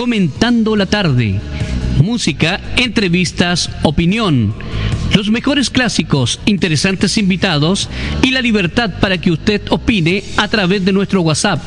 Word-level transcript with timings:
Comentando 0.00 0.76
la 0.76 0.86
tarde. 0.86 1.38
Música, 2.02 2.58
entrevistas, 2.78 3.68
opinión. 3.82 4.54
Los 5.14 5.28
mejores 5.28 5.68
clásicos, 5.68 6.40
interesantes 6.46 7.18
invitados 7.18 7.90
y 8.22 8.30
la 8.30 8.40
libertad 8.40 8.98
para 8.98 9.20
que 9.20 9.30
usted 9.30 9.60
opine 9.68 10.24
a 10.38 10.48
través 10.48 10.86
de 10.86 10.94
nuestro 10.94 11.20
WhatsApp. 11.20 11.60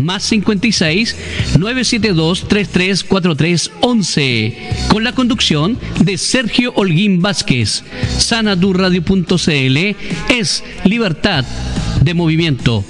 Más 0.00 0.22
56 0.22 1.16
972 1.58 2.48
3343 2.48 3.70
11. 3.82 4.70
Con 4.88 5.04
la 5.04 5.12
conducción 5.12 5.78
de 6.00 6.16
Sergio 6.16 6.72
Holguín 6.76 7.20
Vázquez. 7.20 7.84
Sanadurradio.cl 8.16 9.76
es 10.30 10.64
libertad 10.84 11.44
de 12.00 12.14
movimiento. 12.14 12.86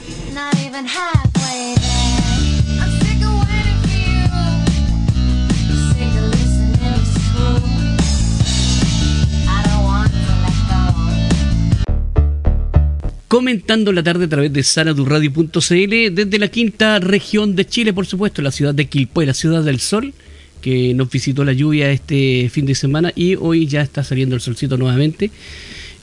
Comentando 13.28 13.92
la 13.92 14.02
tarde 14.02 14.26
a 14.26 14.28
través 14.28 14.52
de 14.52 14.62
sanadurradio.cl 14.62 16.14
desde 16.14 16.38
la 16.38 16.48
quinta 16.48 16.98
región 17.00 17.56
de 17.56 17.66
Chile, 17.66 17.92
por 17.92 18.06
supuesto, 18.06 18.42
la 18.42 18.52
ciudad 18.52 18.74
de 18.74 18.86
Quilpué, 18.86 19.26
la 19.26 19.34
ciudad 19.34 19.62
del 19.62 19.80
sol, 19.80 20.14
que 20.60 20.94
nos 20.94 21.10
visitó 21.10 21.44
la 21.44 21.52
lluvia 21.52 21.90
este 21.90 22.48
fin 22.50 22.66
de 22.66 22.74
semana 22.74 23.12
y 23.14 23.36
hoy 23.36 23.66
ya 23.66 23.82
está 23.82 24.04
saliendo 24.04 24.34
el 24.34 24.40
solcito 24.40 24.76
nuevamente. 24.76 25.30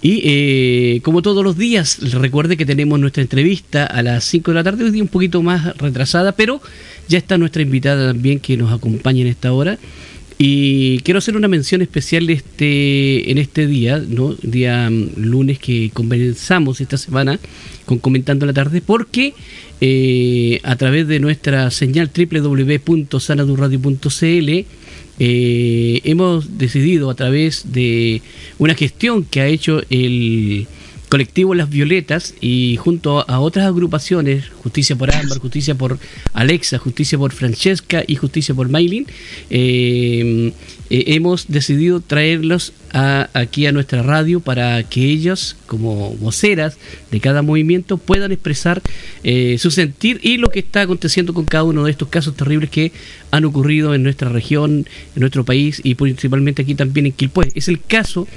Y 0.01 0.21
eh, 0.25 0.99
como 1.01 1.21
todos 1.21 1.45
los 1.45 1.57
días, 1.57 2.11
recuerde 2.11 2.57
que 2.57 2.65
tenemos 2.65 2.99
nuestra 2.99 3.23
entrevista 3.23 3.85
a 3.85 4.03
las 4.03 4.25
5 4.25 4.51
de 4.51 4.55
la 4.55 4.63
tarde, 4.63 4.83
hoy 4.83 4.91
día 4.91 5.01
un 5.01 5.07
poquito 5.07 5.41
más 5.41 5.77
retrasada, 5.77 6.33
pero 6.33 6.61
ya 7.07 7.17
está 7.17 7.37
nuestra 7.37 7.61
invitada 7.61 8.07
también 8.07 8.41
que 8.41 8.57
nos 8.57 8.73
acompaña 8.73 9.21
en 9.21 9.27
esta 9.27 9.53
hora. 9.53 9.77
Y 10.37 10.99
quiero 10.99 11.17
hacer 11.19 11.37
una 11.37 11.47
mención 11.47 11.81
especial 11.81 12.29
este, 12.29 13.31
en 13.31 13.37
este 13.37 13.65
día, 13.67 14.03
¿no? 14.05 14.35
día 14.41 14.89
mm, 14.89 15.11
lunes 15.17 15.59
que 15.59 15.91
comenzamos 15.93 16.81
esta 16.81 16.97
semana 16.97 17.39
con 17.85 17.99
Comentando 17.99 18.45
la 18.45 18.51
Tarde, 18.53 18.81
porque 18.81 19.33
eh, 19.81 20.59
a 20.63 20.75
través 20.75 21.07
de 21.07 21.19
nuestra 21.19 21.71
señal 21.71 22.11
www.sanadurradio.cl 22.15 24.65
eh, 25.19 26.01
hemos 26.03 26.57
decidido 26.57 27.11
a 27.11 27.15
través 27.15 27.71
de 27.71 28.21
una 28.57 28.73
gestión 28.73 29.23
que 29.25 29.41
ha 29.41 29.47
hecho 29.47 29.83
el 29.89 30.65
colectivo 31.13 31.53
Las 31.53 31.69
Violetas 31.69 32.33
y 32.41 32.75
junto 32.77 33.23
a 33.29 33.39
otras 33.39 33.67
agrupaciones, 33.67 34.45
Justicia 34.63 34.95
por 34.95 35.13
Ámbar, 35.13 35.37
Justicia 35.37 35.75
por 35.75 35.99
Alexa, 36.33 36.79
Justicia 36.79 37.19
por 37.19 37.31
Francesca 37.33 38.03
y 38.07 38.15
Justicia 38.15 38.55
por 38.55 38.67
Maylin, 38.67 39.05
eh, 39.51 40.53
eh, 40.89 41.03
hemos 41.09 41.49
decidido 41.49 41.99
traerlos 41.99 42.73
aquí 42.93 43.67
a 43.67 43.71
nuestra 43.71 44.01
radio 44.01 44.39
para 44.39 44.81
que 44.81 45.05
ellos, 45.05 45.55
como 45.67 46.15
voceras 46.15 46.79
de 47.11 47.19
cada 47.19 47.43
movimiento, 47.43 47.99
puedan 47.99 48.31
expresar 48.31 48.81
eh, 49.23 49.57
su 49.59 49.69
sentir 49.69 50.19
y 50.23 50.37
lo 50.37 50.49
que 50.49 50.61
está 50.61 50.81
aconteciendo 50.81 51.35
con 51.35 51.45
cada 51.45 51.65
uno 51.65 51.83
de 51.83 51.91
estos 51.91 52.07
casos 52.07 52.35
terribles 52.35 52.71
que 52.71 52.91
han 53.29 53.45
ocurrido 53.45 53.93
en 53.93 54.01
nuestra 54.01 54.29
región, 54.29 54.87
en 55.15 55.19
nuestro 55.19 55.45
país 55.45 55.79
y 55.83 55.93
principalmente 55.93 56.63
aquí 56.63 56.73
también 56.73 57.05
en 57.05 57.11
Quilpué. 57.11 57.51
Es 57.53 57.67
el 57.67 57.79
caso 57.79 58.27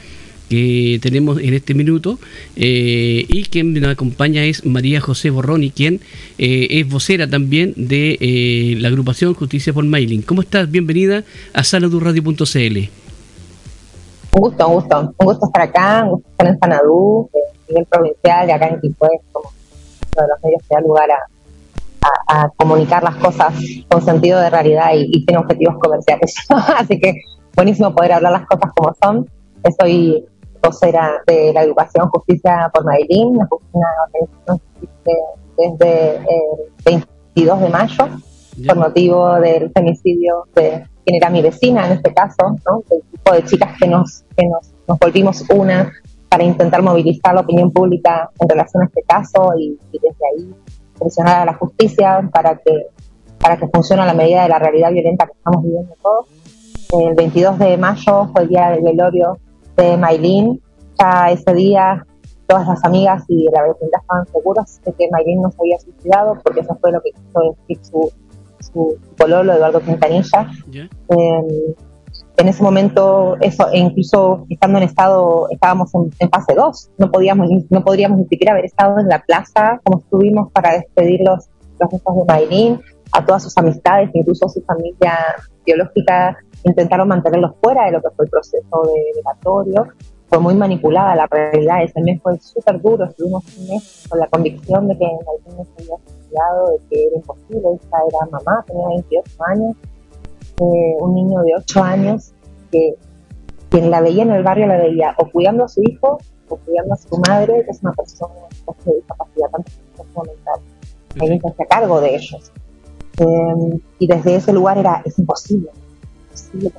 que 0.49 0.99
tenemos 1.03 1.39
en 1.39 1.55
este 1.55 1.75
minuto 1.75 2.19
eh, 2.57 3.27
y 3.29 3.45
quien 3.45 3.75
nos 3.75 3.93
acompaña 3.93 4.45
es 4.45 4.65
María 4.65 5.01
José 5.01 5.31
Borroni, 5.31 5.71
quien 5.71 6.01
eh, 6.39 6.69
es 6.71 6.89
vocera 6.89 7.29
también 7.29 7.75
de 7.77 8.17
eh, 8.21 8.77
la 8.81 8.89
agrupación 8.89 9.35
Justicia 9.35 9.73
por 9.73 9.85
Mailing. 9.85 10.23
¿Cómo 10.23 10.43
estás? 10.43 10.71
Bienvenida 10.71 11.25
a 11.53 11.65
saladurradio.cl. 11.65 12.79
Un 14.33 14.41
gusto, 14.41 14.69
un 14.69 14.75
gusto. 14.75 15.15
Un 15.19 15.27
gusto 15.27 15.47
estar 15.47 15.63
acá, 15.63 16.05
un 16.05 16.11
gusto 16.11 16.29
estar 16.31 16.47
en 16.49 16.59
Sanadú, 16.59 17.31
a 17.35 17.73
nivel 17.73 17.87
provincial 17.87 18.49
y 18.49 18.53
acá 18.53 18.69
en 18.69 18.81
Quilpué, 18.81 19.09
como 19.33 19.49
uno 19.49 20.23
de 20.23 20.29
los 20.29 20.45
medios 20.45 20.63
que 20.69 20.75
da 20.75 20.81
lugar 20.81 21.11
a, 21.11 21.21
comunicar 22.57 23.03
las 23.03 23.17
cosas 23.17 23.53
con 23.89 24.01
sentido 24.01 24.39
de 24.39 24.49
realidad 24.49 24.91
y, 24.95 25.11
y 25.11 25.25
sin 25.27 25.37
objetivos 25.39 25.77
comerciales. 25.81 26.37
Así 26.77 27.01
que 27.01 27.15
buenísimo 27.57 27.93
poder 27.93 28.13
hablar 28.13 28.33
las 28.33 28.47
cosas 28.47 28.71
como 28.77 28.95
son. 29.03 29.29
Soy 29.81 30.25
vocera 30.67 31.23
de 31.27 31.53
la 31.53 31.63
educación 31.63 32.09
Justicia 32.09 32.71
por 32.73 32.85
Madrid, 32.85 33.25
una, 33.25 33.49
organización 34.07 34.61
desde 35.57 36.17
el 36.17 37.05
22 37.35 37.61
de 37.61 37.69
mayo 37.69 38.09
por 38.67 38.77
motivo 38.77 39.35
del 39.41 39.71
femicidio 39.71 40.47
de 40.55 40.87
quien 41.05 41.17
era 41.17 41.31
mi 41.31 41.43
vecina 41.43 41.87
en 41.87 41.93
este 41.93 42.13
caso, 42.13 42.57
¿no? 42.67 42.83
el 42.91 43.03
tipo 43.11 43.33
de 43.33 43.45
chicas 43.45 43.79
que 43.79 43.87
nos, 43.87 44.25
que 44.37 44.47
nos, 44.47 44.73
nos 44.89 44.99
volvimos 44.99 45.45
una 45.55 45.93
para 46.29 46.43
intentar 46.43 46.83
movilizar 46.83 47.35
la 47.35 47.43
opinión 47.43 47.71
pública 47.71 48.29
en 48.41 48.49
relación 48.49 48.83
a 48.83 48.87
este 48.87 49.03
caso 49.03 49.53
y, 49.59 49.79
desde 49.93 50.09
ahí 50.35 50.55
presionar 50.99 51.43
a 51.43 51.45
la 51.45 51.55
justicia 51.55 52.29
para 52.33 52.57
que 52.57 52.87
para 53.39 53.59
que 53.59 53.69
funcione 53.69 54.03
a 54.03 54.07
la 54.07 54.15
medida 54.15 54.43
de 54.43 54.49
la 54.49 54.59
realidad 54.59 54.91
violenta 54.91 55.27
que 55.27 55.33
estamos 55.33 55.63
viviendo 55.63 55.95
todos. 56.03 56.27
El 56.99 57.15
22 57.15 57.59
de 57.59 57.77
mayo 57.77 58.31
fue 58.33 58.43
el 58.43 58.49
día 58.49 58.71
del 58.71 58.83
velorio 58.83 59.39
de 59.77 59.97
Maylin. 59.97 60.61
Ya 61.01 61.31
ese 61.31 61.53
día 61.55 62.07
todas 62.47 62.67
las 62.69 62.85
amigas 62.85 63.25
y 63.29 63.49
la 63.51 63.63
vecindad 63.63 64.01
estaban 64.01 64.27
seguros 64.27 64.81
de 64.85 64.93
que 64.93 65.09
Maylin 65.11 65.43
no 65.43 65.51
se 65.51 65.59
había 65.61 65.79
suicidado, 65.81 66.39
porque 66.43 66.61
eso 66.61 66.77
fue 66.81 66.93
lo 66.93 67.01
que 67.03 67.11
quiso 67.11 67.57
decir 67.69 67.85
su, 67.85 68.13
su 68.61 68.99
pololo, 69.17 69.53
Eduardo 69.53 69.81
Quintanilla. 69.81 70.51
en 71.09 72.49
ese 72.49 72.63
momento, 72.63 73.37
eso, 73.41 73.69
e 73.73 73.79
incluso 73.79 74.47
estando 74.49 74.79
en 74.79 74.85
estado, 74.85 75.49
estábamos 75.51 75.91
en, 75.95 76.31
fase 76.31 76.55
2, 76.55 76.91
no 76.99 77.11
podíamos, 77.11 77.49
no 77.71 77.83
podríamos 77.83 78.19
ni 78.19 78.27
siquiera 78.27 78.53
haber 78.53 78.67
estado 78.67 78.99
en 78.99 79.09
la 79.09 79.23
plaza 79.23 79.81
como 79.85 80.01
estuvimos 80.01 80.53
para 80.53 80.73
despedir 80.73 81.21
los, 81.25 81.49
los 81.81 81.91
restos 81.91 82.15
de 82.15 82.25
Maylin, 82.29 82.81
a 83.13 83.25
todas 83.25 83.43
sus 83.43 83.57
amistades, 83.57 84.11
incluso 84.13 84.47
a 84.47 84.49
su 84.49 84.61
familia 84.63 85.19
biológica 85.67 86.37
intentaron 86.65 87.09
mantenerlos 87.09 87.53
fuera 87.63 87.85
de 87.87 87.93
lo 87.93 88.03
que 88.03 88.11
fue 88.11 88.25
el 88.25 88.31
proceso 88.31 88.83
de 88.85 89.13
velatorio. 89.17 89.89
Fue 90.29 90.41
muy 90.41 90.55
manipulada 90.57 91.15
la 91.15 91.27
realidad, 91.27 91.85
ese 91.85 92.01
mes 92.01 92.21
fue 92.21 92.37
súper 92.41 92.81
duro, 92.81 93.05
estuvimos 93.05 93.45
un 93.59 93.69
mes 93.69 94.07
con 94.09 94.19
la 94.19 94.27
convicción 94.27 94.89
de 94.89 94.99
que 94.99 95.05
en 95.05 95.19
algún 95.19 95.59
mes 95.59 95.69
había 95.79 95.97
suicidado, 96.05 96.71
de 96.71 96.79
que 96.91 97.07
era 97.07 97.17
imposible, 97.17 97.61
ella 97.61 97.99
era 98.09 98.31
mamá, 98.33 98.65
tenía 98.67 98.89
28 98.89 99.29
años, 99.47 99.77
eh, 100.61 100.97
un 100.99 101.15
niño 101.15 101.43
de 101.43 101.55
8 101.55 101.83
años 101.83 102.33
que 102.73 102.97
quien 103.71 103.91
la 103.91 104.01
veía 104.01 104.25
en 104.25 104.33
el 104.33 104.43
barrio 104.43 104.67
la 104.67 104.79
veía 104.79 105.15
o 105.19 105.31
cuidando 105.31 105.65
a 105.65 105.69
su 105.69 105.81
hijo 105.83 106.19
o 106.49 106.57
cuidando 106.57 106.95
a 106.95 106.97
su 106.97 107.17
madre, 107.29 107.65
que 107.65 107.71
es 107.71 107.83
una 107.83 107.93
persona 107.93 108.35
con 108.65 108.77
discapacidad, 108.85 109.51
tanto 109.53 109.73
como 109.97 110.25
mental. 110.25 110.61
Alguien 111.21 111.41
se 111.41 111.49
hacía 111.49 111.67
cargo 111.67 112.01
de 112.01 112.17
ellos. 112.17 112.53
Eh, 113.19 113.81
y 113.99 114.07
desde 114.07 114.37
ese 114.37 114.53
lugar 114.53 114.79
era, 114.79 115.03
es 115.05 115.19
imposible, 115.19 115.71
imposible 116.29 116.73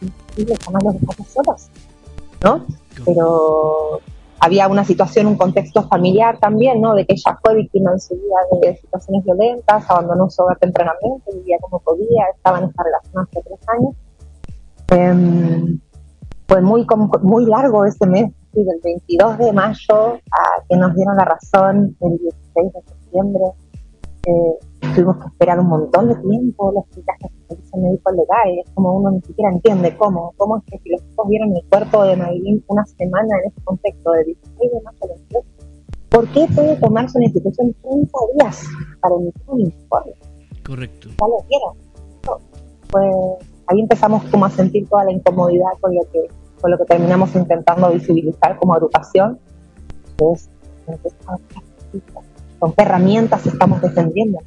imposible 0.00 0.56
jamás 0.64 0.84
los 0.84 1.00
dejamos 1.00 1.28
solos, 1.28 1.68
¿no? 2.42 2.66
Pero 3.04 4.00
había 4.40 4.68
una 4.68 4.84
situación, 4.84 5.26
un 5.26 5.36
contexto 5.36 5.88
familiar 5.88 6.38
también, 6.38 6.80
¿no? 6.80 6.94
De 6.94 7.06
que 7.06 7.14
ella 7.14 7.38
fue 7.42 7.56
víctima 7.56 7.92
en 7.92 8.00
su 8.00 8.14
vida 8.14 8.36
de 8.60 8.76
situaciones 8.76 9.24
violentas, 9.24 9.90
abandonó 9.90 10.28
su 10.28 10.42
hogar 10.42 10.58
tempranamente, 10.58 11.30
vivía 11.32 11.56
como 11.60 11.78
podía, 11.80 12.24
estaba 12.34 12.58
en 12.58 12.64
esta 12.64 12.82
relación 12.82 13.22
hace 13.22 13.42
tres 13.42 13.60
años. 13.68 13.94
Em, 14.90 15.80
fue 16.46 16.60
muy, 16.60 16.86
muy 17.22 17.46
largo 17.46 17.84
ese 17.84 18.06
mes, 18.06 18.30
del 18.52 18.80
22 18.84 19.38
de 19.38 19.52
mayo 19.52 20.14
a 20.14 20.62
que 20.68 20.76
nos 20.76 20.94
dieron 20.94 21.16
la 21.16 21.24
razón 21.24 21.96
el 22.00 22.18
16 22.18 22.72
de 22.72 22.82
septiembre. 22.82 23.44
Eh, 24.26 24.58
tuvimos 24.94 25.18
que 25.18 25.26
esperar 25.26 25.60
un 25.60 25.68
montón 25.68 26.08
de 26.08 26.14
tiempo, 26.16 26.72
los 26.72 26.88
chicas 26.90 27.16
que 27.20 27.56
se 27.56 27.76
médico 27.76 28.10
legal, 28.12 28.58
es 28.64 28.70
como 28.74 28.94
uno 28.94 29.10
ni 29.10 29.20
siquiera 29.22 29.50
entiende 29.50 29.96
cómo, 29.96 30.32
cómo 30.36 30.58
es 30.58 30.64
que 30.64 30.78
si 30.78 30.90
los 30.90 31.02
chicos 31.02 31.28
vieron 31.28 31.54
el 31.54 31.62
cuerpo 31.68 32.04
de 32.04 32.16
Maylin 32.16 32.64
una 32.68 32.84
semana 32.86 33.28
en 33.42 33.50
ese 33.50 33.60
contexto, 33.64 34.12
de 34.12 34.24
16 34.24 34.72
de 34.72 34.78
a 34.78 35.06
23, 35.06 35.44
¿por 36.10 36.28
qué 36.28 36.46
puede 36.54 36.76
tomarse 36.76 37.18
una 37.18 37.26
institución 37.26 37.74
30 37.82 38.18
días 38.38 38.64
para 39.00 39.14
emitir 39.16 39.42
un 39.46 39.60
informe? 39.60 40.12
Correcto. 40.64 41.08
Ya 41.10 41.58
lo. 41.58 42.38
Pues 42.90 43.14
ahí 43.66 43.80
empezamos 43.80 44.24
como 44.24 44.46
a 44.46 44.50
sentir 44.50 44.88
toda 44.88 45.04
la 45.04 45.12
incomodidad 45.12 45.70
con 45.80 45.94
lo 45.94 46.02
que, 46.12 46.20
con 46.60 46.70
lo 46.70 46.78
que 46.78 46.84
terminamos 46.84 47.34
intentando 47.34 47.90
visibilizar 47.90 48.58
como 48.58 48.74
agrupación, 48.74 49.38
que 50.16 50.32
es, 50.32 50.48
con 52.64 52.72
qué 52.72 52.82
herramientas 52.82 53.44
estamos 53.44 53.82
defendiendo 53.82 54.38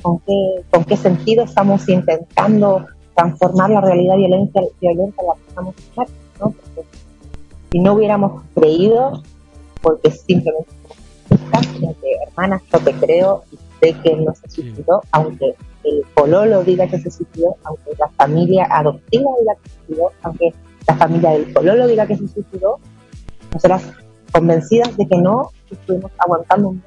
con 0.00 0.20
qué, 0.20 0.62
con 0.70 0.84
qué 0.84 0.96
sentido 0.96 1.42
estamos 1.42 1.88
intentando 1.88 2.86
transformar 3.16 3.70
la 3.70 3.80
realidad 3.80 4.14
violenta, 4.18 4.60
violenta 4.80 5.20
en 5.20 5.26
la 5.26 5.34
que 5.34 5.48
estamos 5.48 5.74
¿no? 6.38 6.54
si 7.72 7.80
no 7.80 7.94
hubiéramos 7.94 8.42
creído, 8.54 9.20
porque 9.82 10.12
simplemente 10.12 10.70
que 11.28 12.16
hermanas, 12.28 12.62
yo 12.72 12.78
te 12.78 12.92
creo 12.92 13.42
y 13.50 13.56
sé 13.80 13.96
que 14.00 14.14
no 14.14 14.32
se 14.32 14.48
suicidó, 14.48 15.02
aunque 15.10 15.56
el 15.82 16.04
pololo 16.14 16.62
diga 16.62 16.86
que 16.86 17.00
se 17.00 17.10
suicidó, 17.10 17.56
aunque 17.64 17.90
la 17.98 18.08
familia 18.10 18.68
adoptiva 18.70 19.28
diga 19.40 19.54
que 19.60 19.70
se 19.70 19.76
suicidó, 19.86 20.12
aunque 20.22 20.54
la 20.86 20.94
familia 20.94 21.30
del 21.30 21.52
pololo 21.52 21.88
diga 21.88 22.06
que 22.06 22.16
se 22.16 22.28
suicidó, 22.28 22.78
nosotras 23.52 23.82
convencidas 24.30 24.96
de 24.96 25.08
que 25.08 25.16
no, 25.16 25.50
estuvimos 25.68 26.12
aguantando 26.18 26.68
un 26.68 26.82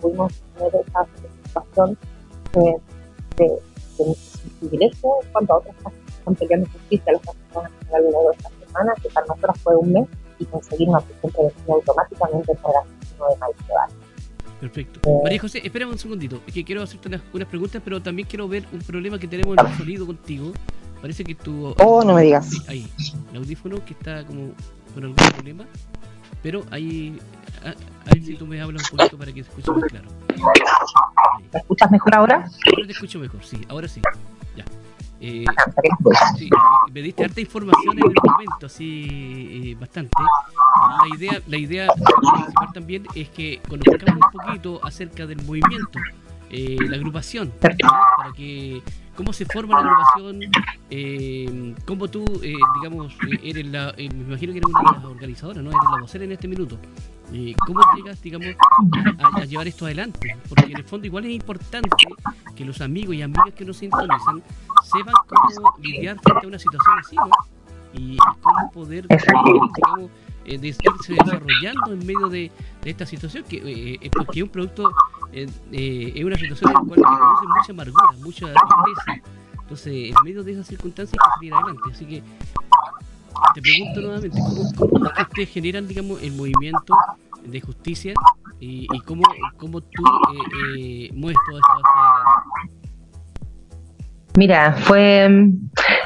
pudimos 0.00 0.32
tener 0.56 0.72
esa 0.86 1.06
situación 1.44 1.98
de, 2.52 2.76
de, 3.36 3.46
de 3.98 4.16
privilegio 4.60 5.10
en 5.22 5.32
cuanto 5.32 5.52
a 5.52 5.56
otras 5.58 5.76
casos 5.76 5.92
que 6.06 6.12
están 6.12 6.34
peleando 6.34 6.68
justicia, 6.72 7.12
que 7.12 7.54
van 7.54 7.66
a 7.66 8.00
de 8.00 8.36
esta 8.36 8.50
semana, 8.66 8.94
que 9.02 9.08
para 9.10 9.26
nosotros 9.26 9.58
fue 9.62 9.76
un 9.76 9.92
mes, 9.92 10.08
y 10.38 10.44
conseguir 10.46 10.88
una 10.88 11.00
prisión 11.00 11.32
preventiva 11.32 11.74
automáticamente 11.74 12.54
para 12.56 12.80
el 12.80 12.88
1 13.18 13.28
de 13.28 13.36
mayo 13.36 13.54
Perfecto. 14.60 15.00
Eh, 15.08 15.20
María 15.22 15.40
José, 15.40 15.60
espérame 15.64 15.92
un 15.92 15.98
segundito, 15.98 16.40
es 16.46 16.52
que 16.52 16.64
quiero 16.64 16.82
hacerte 16.82 17.08
unas, 17.08 17.22
unas, 17.32 17.48
preguntas, 17.48 17.80
pero 17.84 18.02
también 18.02 18.28
quiero 18.28 18.46
ver 18.46 18.64
un 18.72 18.80
problema 18.80 19.18
que 19.18 19.26
tenemos 19.26 19.56
en 19.56 19.66
el 19.66 19.76
sonido 19.76 20.06
contigo. 20.06 20.52
Parece 21.00 21.24
que 21.24 21.34
tu... 21.34 21.74
Oh, 21.78 22.04
no 22.04 22.14
me 22.14 22.22
digas. 22.22 22.50
Ahí, 22.68 22.86
el 23.30 23.38
audífono 23.38 23.82
que 23.84 23.94
está 23.94 24.24
como 24.26 24.50
con 24.92 25.04
algún 25.04 25.16
problema, 25.34 25.66
pero 26.42 26.64
ahí... 26.70 27.18
A, 27.64 27.68
a, 27.70 28.14
ver 28.14 28.22
si 28.24 28.34
tú 28.34 28.46
me 28.46 28.60
hablas 28.60 28.90
un 28.90 28.96
poquito 28.96 29.18
para 29.18 29.32
que 29.32 29.44
se 29.44 29.50
escuche 29.50 29.70
más 29.70 29.84
claro. 29.90 30.08
¿Me 31.52 31.58
escuchas 31.58 31.90
mejor 31.90 32.14
ahora? 32.14 32.34
Ahora 32.36 32.86
te 32.86 32.92
escucho 32.92 33.18
mejor, 33.18 33.44
sí, 33.44 33.60
ahora 33.68 33.88
sí. 33.88 34.00
Ya. 34.56 34.64
Eh, 35.20 35.44
sí, 36.38 36.48
me 36.92 37.02
diste 37.02 37.24
harta 37.24 37.40
información 37.40 37.98
en 37.98 38.04
el 38.04 38.14
momento, 38.24 38.66
así 38.66 39.70
eh, 39.72 39.76
bastante. 39.78 40.16
La 41.02 41.16
idea, 41.16 41.42
la 41.46 41.58
idea 41.58 41.88
principal 41.88 42.72
también 42.72 43.06
es 43.14 43.28
que 43.28 43.60
conozcamos 43.68 44.24
un 44.32 44.40
poquito 44.40 44.80
acerca 44.82 45.26
del 45.26 45.42
movimiento, 45.44 45.98
eh, 46.48 46.76
la 46.80 46.96
agrupación, 46.96 47.52
para 47.60 48.32
que 48.34 48.82
cómo 49.20 49.34
se 49.34 49.44
forma 49.44 49.82
la 49.82 49.90
agrupación, 49.90 50.40
eh, 50.88 51.74
cómo 51.86 52.08
tú, 52.08 52.24
eh, 52.42 52.54
digamos, 52.80 53.14
eres 53.42 53.66
la, 53.66 53.92
me 53.98 54.04
imagino 54.04 54.54
que 54.54 54.58
eres 54.60 54.70
una 54.70 54.92
de 54.92 54.96
las 54.96 55.04
organizadoras, 55.04 55.62
¿no? 55.62 55.68
Eres 55.68 55.82
la 55.94 56.00
vocera 56.00 56.24
en 56.24 56.32
este 56.32 56.48
minuto. 56.48 56.78
Eh, 57.30 57.54
¿Cómo 57.66 57.80
llegas, 57.94 58.22
digamos, 58.22 58.48
a, 59.18 59.40
a, 59.42 59.44
llevar 59.44 59.68
esto 59.68 59.84
adelante? 59.84 60.34
Porque 60.48 60.72
en 60.72 60.78
el 60.78 60.84
fondo 60.84 61.06
igual 61.06 61.26
es 61.26 61.32
importante 61.32 61.90
que 62.56 62.64
los 62.64 62.80
amigos 62.80 63.14
y 63.14 63.20
amigas 63.20 63.52
que 63.54 63.66
nos 63.66 63.76
sintonizan 63.76 64.42
sepan 64.82 65.14
cómo 65.26 65.74
lidiar 65.82 66.18
frente 66.18 66.46
a 66.46 66.48
una 66.48 66.58
situación 66.58 66.98
así, 66.98 67.16
¿no? 67.16 67.30
Y 67.92 68.16
cómo 68.40 68.70
poder, 68.72 69.06
digamos, 69.06 70.10
eh, 70.44 70.58
de 70.58 70.68
irse 70.68 70.84
desarrollando 71.08 71.92
en 71.92 72.06
medio 72.06 72.28
de, 72.28 72.50
esta 72.84 73.06
situación, 73.06 73.44
que, 73.44 73.56
eh, 74.02 74.10
porque 74.10 74.40
es 74.40 74.44
un 74.44 74.50
producto, 74.50 74.90
eh, 75.32 75.48
es 76.14 76.24
una 76.24 76.36
situación 76.36 76.70
en 76.70 76.74
la 76.74 76.80
cual 76.80 77.00
produce 77.00 77.46
mucha 77.46 77.72
amargura, 77.72 78.04
mucha 78.22 78.46
tristeza. 78.46 79.30
Entonces, 79.62 79.92
en 79.92 80.14
medio 80.24 80.42
de 80.42 80.52
esas 80.52 80.66
circunstancias 80.66 81.16
hay 81.22 81.28
que 81.28 81.36
salir 81.36 81.54
adelante. 81.54 81.82
Así 81.92 82.04
que 82.06 82.22
te 83.54 83.62
pregunto 83.62 84.00
nuevamente, 84.00 84.38
¿cómo, 84.38 84.72
cómo 84.76 85.06
es 85.06 85.12
ustedes 85.28 85.48
generan, 85.50 85.86
digamos, 85.86 86.22
el 86.22 86.32
movimiento 86.32 86.94
de 87.44 87.60
justicia 87.60 88.14
y, 88.58 88.86
y 88.92 89.00
cómo, 89.00 89.22
cómo 89.56 89.80
tú 89.80 90.02
eh, 90.78 91.10
mueves 91.14 91.38
todo 91.46 91.58
esto 91.58 91.72
hacia 91.72 92.00
adelante? 92.14 92.80
Mira, 94.36 94.72
fue 94.72 95.28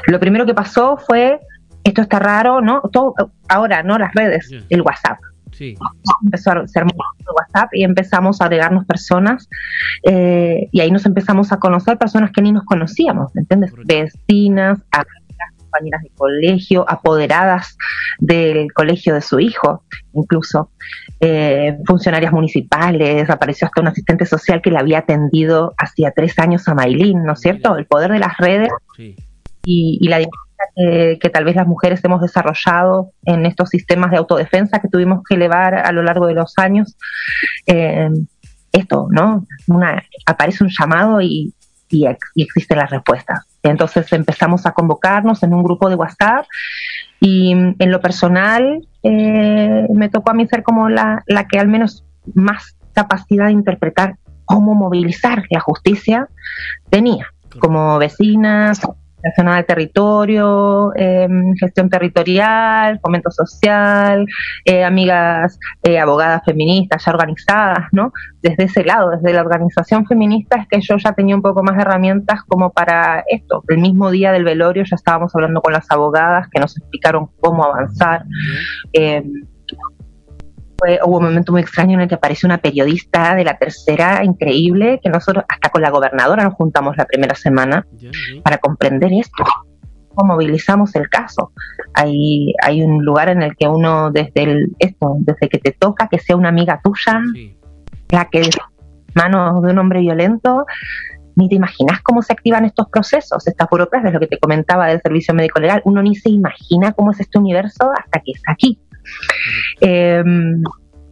lo 0.07 0.19
primero 0.19 0.45
que 0.45 0.53
pasó 0.53 0.97
fue 0.97 1.39
esto 1.85 2.01
está 2.01 2.19
raro, 2.19 2.61
¿no? 2.61 2.81
Todo, 2.91 3.13
ahora, 3.47 3.83
¿no? 3.83 3.97
Las 3.97 4.13
redes, 4.13 4.49
yeah. 4.49 4.63
el 4.69 4.81
WhatsApp. 4.81 5.19
Sí. 5.51 5.75
Empezó 6.23 6.51
a 6.51 6.67
ser 6.67 6.83
WhatsApp 6.83 7.69
y 7.73 7.83
empezamos 7.83 8.41
a 8.41 8.45
agregarnos 8.45 8.85
personas 8.85 9.47
eh, 10.03 10.67
y 10.71 10.81
ahí 10.81 10.91
nos 10.91 11.05
empezamos 11.05 11.53
a 11.53 11.57
conocer 11.57 11.97
personas 11.97 12.31
que 12.31 12.41
ni 12.41 12.51
nos 12.51 12.65
conocíamos, 12.65 13.33
¿me 13.35 13.41
entiendes? 13.41 13.71
Vecinas, 13.85 14.79
amigas, 14.91 15.53
compañeras 15.57 16.01
de 16.01 16.09
colegio, 16.09 16.85
apoderadas 16.89 17.77
del 18.19 18.73
colegio 18.73 19.13
de 19.13 19.21
su 19.21 19.39
hijo, 19.39 19.83
incluso 20.13 20.71
eh, 21.21 21.77
funcionarias 21.85 22.33
municipales, 22.33 23.29
apareció 23.29 23.67
hasta 23.67 23.79
un 23.79 23.87
asistente 23.87 24.25
social 24.25 24.61
que 24.61 24.71
le 24.71 24.79
había 24.79 24.99
atendido 24.99 25.73
hacía 25.77 26.11
tres 26.13 26.37
años 26.37 26.67
a 26.67 26.73
Maylin, 26.73 27.23
¿no 27.23 27.31
es 27.33 27.39
cierto? 27.39 27.77
El 27.77 27.85
poder 27.85 28.11
de 28.11 28.19
las 28.19 28.35
redes 28.37 28.69
sí. 28.97 29.15
y, 29.63 29.99
y 30.01 30.07
la 30.09 30.19
que, 30.75 31.17
que, 31.21 31.29
tal 31.29 31.45
vez 31.45 31.55
las 31.55 31.67
mujeres 31.67 32.03
hemos 32.03 32.21
desarrollado 32.21 33.11
en 33.25 33.45
estos 33.45 33.69
sistemas 33.69 34.11
de 34.11 34.17
autodefensa 34.17 34.79
que 34.79 34.89
tuvimos 34.89 35.23
que 35.27 35.35
elevar 35.35 35.75
a 35.75 35.91
lo 35.91 36.03
largo 36.03 36.27
de 36.27 36.33
los 36.33 36.53
años. 36.57 36.95
Eh, 37.65 38.09
esto, 38.71 39.07
¿no? 39.09 39.45
Una, 39.67 40.03
aparece 40.25 40.63
un 40.63 40.69
llamado 40.69 41.21
y, 41.21 41.53
y, 41.89 42.05
y, 42.35 42.43
existen 42.43 42.77
las 42.77 42.89
respuestas. 42.89 43.45
Entonces 43.63 44.11
empezamos 44.11 44.65
a 44.65 44.73
convocarnos 44.73 45.43
en 45.43 45.53
un 45.53 45.63
grupo 45.63 45.89
de 45.89 45.95
WhatsApp 45.95 46.45
y 47.19 47.51
en 47.51 47.91
lo 47.91 48.01
personal 48.01 48.85
eh, 49.03 49.87
me 49.93 50.09
tocó 50.09 50.31
a 50.31 50.33
mí 50.33 50.45
ser 50.47 50.63
como 50.63 50.89
la, 50.89 51.23
la 51.27 51.47
que 51.47 51.57
al 51.57 51.67
menos 51.67 52.03
más 52.33 52.75
capacidad 52.93 53.47
de 53.47 53.53
interpretar 53.53 54.17
cómo 54.45 54.75
movilizar 54.75 55.43
la 55.49 55.59
justicia 55.59 56.27
tenía 56.89 57.27
como 57.59 57.97
vecinas, 57.97 58.81
relacionada 59.25 59.57
al 59.57 59.65
territorio, 59.65 60.91
eh, 60.95 61.27
gestión 61.59 61.89
territorial, 61.89 62.99
fomento 63.01 63.31
social, 63.31 64.25
eh, 64.63 64.83
amigas 64.83 65.59
eh, 65.81 65.97
abogadas 65.97 66.43
feministas 66.45 67.03
ya 67.03 67.11
organizadas, 67.11 67.87
¿no? 67.91 68.11
Desde 68.41 68.65
ese 68.65 68.83
lado, 68.83 69.09
desde 69.09 69.33
la 69.33 69.41
organización 69.41 70.05
feminista 70.05 70.57
es 70.57 70.67
que 70.67 70.79
yo 70.79 70.97
ya 70.97 71.13
tenía 71.13 71.35
un 71.35 71.41
poco 71.41 71.63
más 71.63 71.75
de 71.75 71.81
herramientas 71.81 72.41
como 72.47 72.71
para 72.71 73.23
esto. 73.27 73.63
El 73.67 73.79
mismo 73.79 74.11
día 74.11 74.31
del 74.31 74.43
velorio 74.43 74.83
ya 74.83 74.95
estábamos 74.95 75.33
hablando 75.33 75.61
con 75.61 75.73
las 75.73 75.89
abogadas 75.89 76.47
que 76.51 76.59
nos 76.59 76.77
explicaron 76.77 77.29
cómo 77.41 77.63
avanzar. 77.63 78.25
Uh 78.93 79.54
fue, 80.77 80.99
hubo 81.03 81.17
un 81.17 81.25
momento 81.25 81.51
muy 81.51 81.61
extraño 81.61 81.95
en 81.95 82.01
el 82.01 82.07
que 82.07 82.15
apareció 82.15 82.47
una 82.47 82.57
periodista 82.57 83.35
de 83.35 83.43
la 83.43 83.57
tercera 83.57 84.23
increíble, 84.23 84.99
que 85.03 85.09
nosotros 85.09 85.45
hasta 85.47 85.69
con 85.69 85.81
la 85.81 85.89
gobernadora 85.89 86.43
nos 86.43 86.53
juntamos 86.53 86.97
la 86.97 87.05
primera 87.05 87.35
semana 87.35 87.85
yeah, 87.97 88.11
yeah. 88.11 88.41
para 88.43 88.57
comprender 88.57 89.11
esto, 89.13 89.43
cómo 90.13 90.33
movilizamos 90.33 90.95
el 90.95 91.09
caso. 91.09 91.51
Hay, 91.93 92.53
hay 92.63 92.81
un 92.81 93.03
lugar 93.03 93.29
en 93.29 93.41
el 93.41 93.55
que 93.55 93.67
uno 93.67 94.11
desde 94.11 94.43
el, 94.43 94.75
esto, 94.79 95.15
desde 95.19 95.49
que 95.49 95.59
te 95.59 95.71
toca, 95.71 96.07
que 96.07 96.19
sea 96.19 96.35
una 96.35 96.49
amiga 96.49 96.81
tuya, 96.83 97.21
sí. 97.33 97.57
la 98.09 98.25
que 98.25 98.49
manos 99.13 99.61
de 99.61 99.71
un 99.71 99.79
hombre 99.79 100.01
violento, 100.01 100.65
ni 101.35 101.49
te 101.49 101.55
imaginas 101.55 102.01
cómo 102.01 102.21
se 102.21 102.33
activan 102.33 102.65
estos 102.65 102.87
procesos, 102.89 103.47
estas 103.47 103.69
burocracias, 103.69 104.13
lo 104.13 104.19
que 104.19 104.27
te 104.27 104.39
comentaba 104.39 104.87
del 104.87 105.01
servicio 105.01 105.33
médico 105.33 105.59
legal, 105.59 105.81
uno 105.85 106.01
ni 106.01 106.15
se 106.15 106.29
imagina 106.29 106.93
cómo 106.93 107.11
es 107.11 107.19
este 107.19 107.37
universo 107.37 107.91
hasta 107.91 108.19
que 108.19 108.31
está 108.31 108.53
aquí. 108.53 108.79
Eh, 109.81 110.23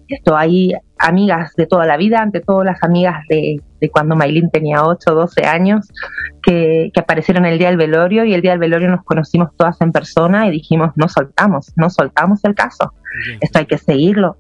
esto, 0.07 0.35
hay 0.38 0.73
amigas 0.97 1.53
de 1.55 1.65
toda 1.65 1.85
la 1.85 1.97
vida, 1.97 2.21
ante 2.21 2.41
todo 2.41 2.63
las 2.63 2.81
amigas 2.83 3.23
de, 3.29 3.62
de 3.81 3.89
cuando 3.89 4.15
Maylin 4.15 4.50
tenía 4.50 4.83
8 4.83 5.12
o 5.12 5.15
12 5.15 5.45
años, 5.45 5.88
que, 6.41 6.91
que, 6.93 7.00
aparecieron 7.00 7.45
el 7.45 7.57
día 7.57 7.69
del 7.69 7.77
velorio 7.77 8.25
y 8.25 8.33
el 8.33 8.41
día 8.41 8.51
del 8.51 8.59
velorio 8.59 8.89
nos 8.89 9.03
conocimos 9.03 9.50
todas 9.57 9.79
en 9.81 9.91
persona 9.91 10.47
y 10.47 10.51
dijimos, 10.51 10.91
no 10.95 11.07
soltamos, 11.09 11.71
no 11.75 11.89
soltamos 11.89 12.43
el 12.43 12.55
caso, 12.55 12.93
Bien. 13.25 13.39
esto 13.41 13.59
hay 13.59 13.65
que 13.65 13.77
seguirlo. 13.77 14.35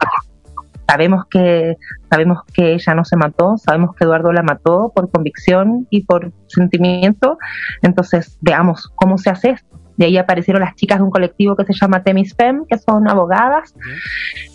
Sabemos 0.87 1.25
que, 1.29 1.77
sabemos 2.09 2.39
que 2.53 2.73
ella 2.73 2.93
no 2.93 3.05
se 3.05 3.15
mató, 3.15 3.57
sabemos 3.57 3.95
que 3.95 4.03
Eduardo 4.03 4.33
la 4.33 4.43
mató 4.43 4.91
por 4.93 5.09
convicción 5.09 5.87
y 5.89 6.03
por 6.03 6.31
sentimiento, 6.47 7.37
entonces 7.81 8.37
veamos 8.41 8.91
cómo 8.95 9.17
se 9.17 9.29
hace 9.29 9.51
esto 9.51 9.82
de 9.97 10.05
ahí 10.05 10.17
aparecieron 10.17 10.61
las 10.61 10.75
chicas 10.75 10.99
de 10.99 11.03
un 11.03 11.11
colectivo 11.11 11.55
que 11.55 11.65
se 11.65 11.73
llama 11.73 12.03
Temis 12.03 12.35
Fem, 12.35 12.65
que 12.67 12.77
son 12.77 13.07
abogadas. 13.07 13.73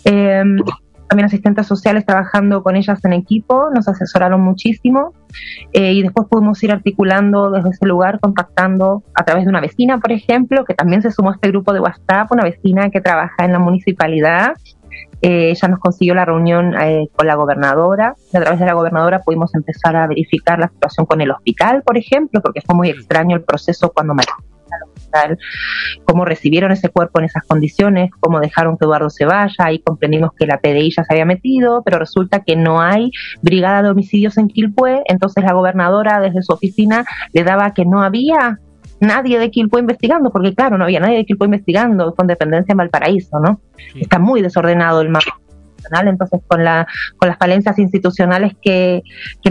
Eh, 0.05 0.43
también 1.09 1.25
asistentes 1.25 1.65
sociales 1.65 2.05
trabajando 2.05 2.61
con 2.61 2.75
ellas 2.75 3.03
en 3.03 3.13
equipo, 3.13 3.69
nos 3.73 3.87
asesoraron 3.87 4.41
muchísimo 4.41 5.13
eh, 5.73 5.93
y 5.93 6.03
después 6.03 6.27
pudimos 6.29 6.63
ir 6.63 6.71
articulando 6.71 7.49
desde 7.49 7.69
ese 7.69 7.87
lugar, 7.87 8.19
contactando 8.19 9.03
a 9.15 9.25
través 9.25 9.45
de 9.45 9.49
una 9.49 9.59
vecina, 9.59 9.97
por 9.97 10.11
ejemplo, 10.11 10.63
que 10.65 10.75
también 10.75 11.01
se 11.01 11.09
sumó 11.09 11.31
a 11.31 11.33
este 11.33 11.49
grupo 11.49 11.73
de 11.73 11.79
WhatsApp, 11.79 12.31
una 12.31 12.43
vecina 12.43 12.91
que 12.91 13.01
trabaja 13.01 13.43
en 13.43 13.53
la 13.53 13.59
municipalidad. 13.59 14.53
Eh, 15.21 15.49
ella 15.49 15.67
nos 15.67 15.79
consiguió 15.79 16.13
la 16.13 16.25
reunión 16.25 16.79
eh, 16.79 17.09
con 17.15 17.27
la 17.27 17.35
gobernadora 17.35 18.15
a 18.33 18.39
través 18.39 18.59
de 18.59 18.65
la 18.65 18.73
gobernadora 18.73 19.19
pudimos 19.19 19.53
empezar 19.53 19.95
a 19.95 20.07
verificar 20.07 20.59
la 20.59 20.69
situación 20.69 21.05
con 21.05 21.19
el 21.19 21.31
hospital, 21.31 21.83
por 21.83 21.97
ejemplo, 21.97 22.41
porque 22.41 22.61
fue 22.61 22.75
muy 22.75 22.89
extraño 22.89 23.35
el 23.35 23.43
proceso 23.43 23.91
cuando 23.91 24.13
al 24.13 24.19
hospital, 25.09 25.37
cómo 26.05 26.25
recibieron 26.25 26.71
ese 26.71 26.89
cuerpo 26.89 27.19
en 27.19 27.25
esas 27.25 27.43
condiciones, 27.45 28.11
cómo 28.19 28.39
dejaron 28.39 28.77
que 28.77 28.85
Eduardo 28.85 29.09
se 29.09 29.25
vaya, 29.25 29.53
ahí 29.59 29.79
comprendimos 29.79 30.31
que 30.37 30.45
la 30.45 30.59
PDI 30.59 30.91
ya 30.95 31.03
se 31.03 31.13
había 31.13 31.25
metido, 31.25 31.81
pero 31.83 31.99
resulta 31.99 32.43
que 32.43 32.55
no 32.55 32.81
hay 32.81 33.11
brigada 33.41 33.83
de 33.83 33.89
homicidios 33.89 34.37
en 34.37 34.47
Quilpué, 34.47 35.03
entonces 35.05 35.43
la 35.43 35.53
gobernadora 35.53 36.19
desde 36.19 36.41
su 36.41 36.53
oficina 36.53 37.05
le 37.33 37.43
daba 37.43 37.73
que 37.73 37.85
no 37.85 38.01
había 38.01 38.59
nadie 38.99 39.39
de 39.39 39.49
Quilpué 39.49 39.79
investigando, 39.79 40.29
porque 40.29 40.53
claro, 40.53 40.77
no 40.77 40.83
había 40.83 40.99
nadie 40.99 41.17
de 41.17 41.25
Quilpué 41.25 41.45
investigando 41.45 42.13
con 42.13 42.27
dependencia 42.27 42.73
en 42.73 42.77
Valparaíso, 42.77 43.39
¿no? 43.39 43.61
Sí. 43.93 44.01
Está 44.01 44.19
muy 44.19 44.41
desordenado 44.41 45.01
el 45.01 45.09
mapa 45.09 45.38
entonces 46.05 46.41
con, 46.47 46.63
la, 46.63 46.87
con 47.17 47.29
las 47.29 47.37
falencias 47.37 47.77
institucionales 47.79 48.53
que, 48.61 49.01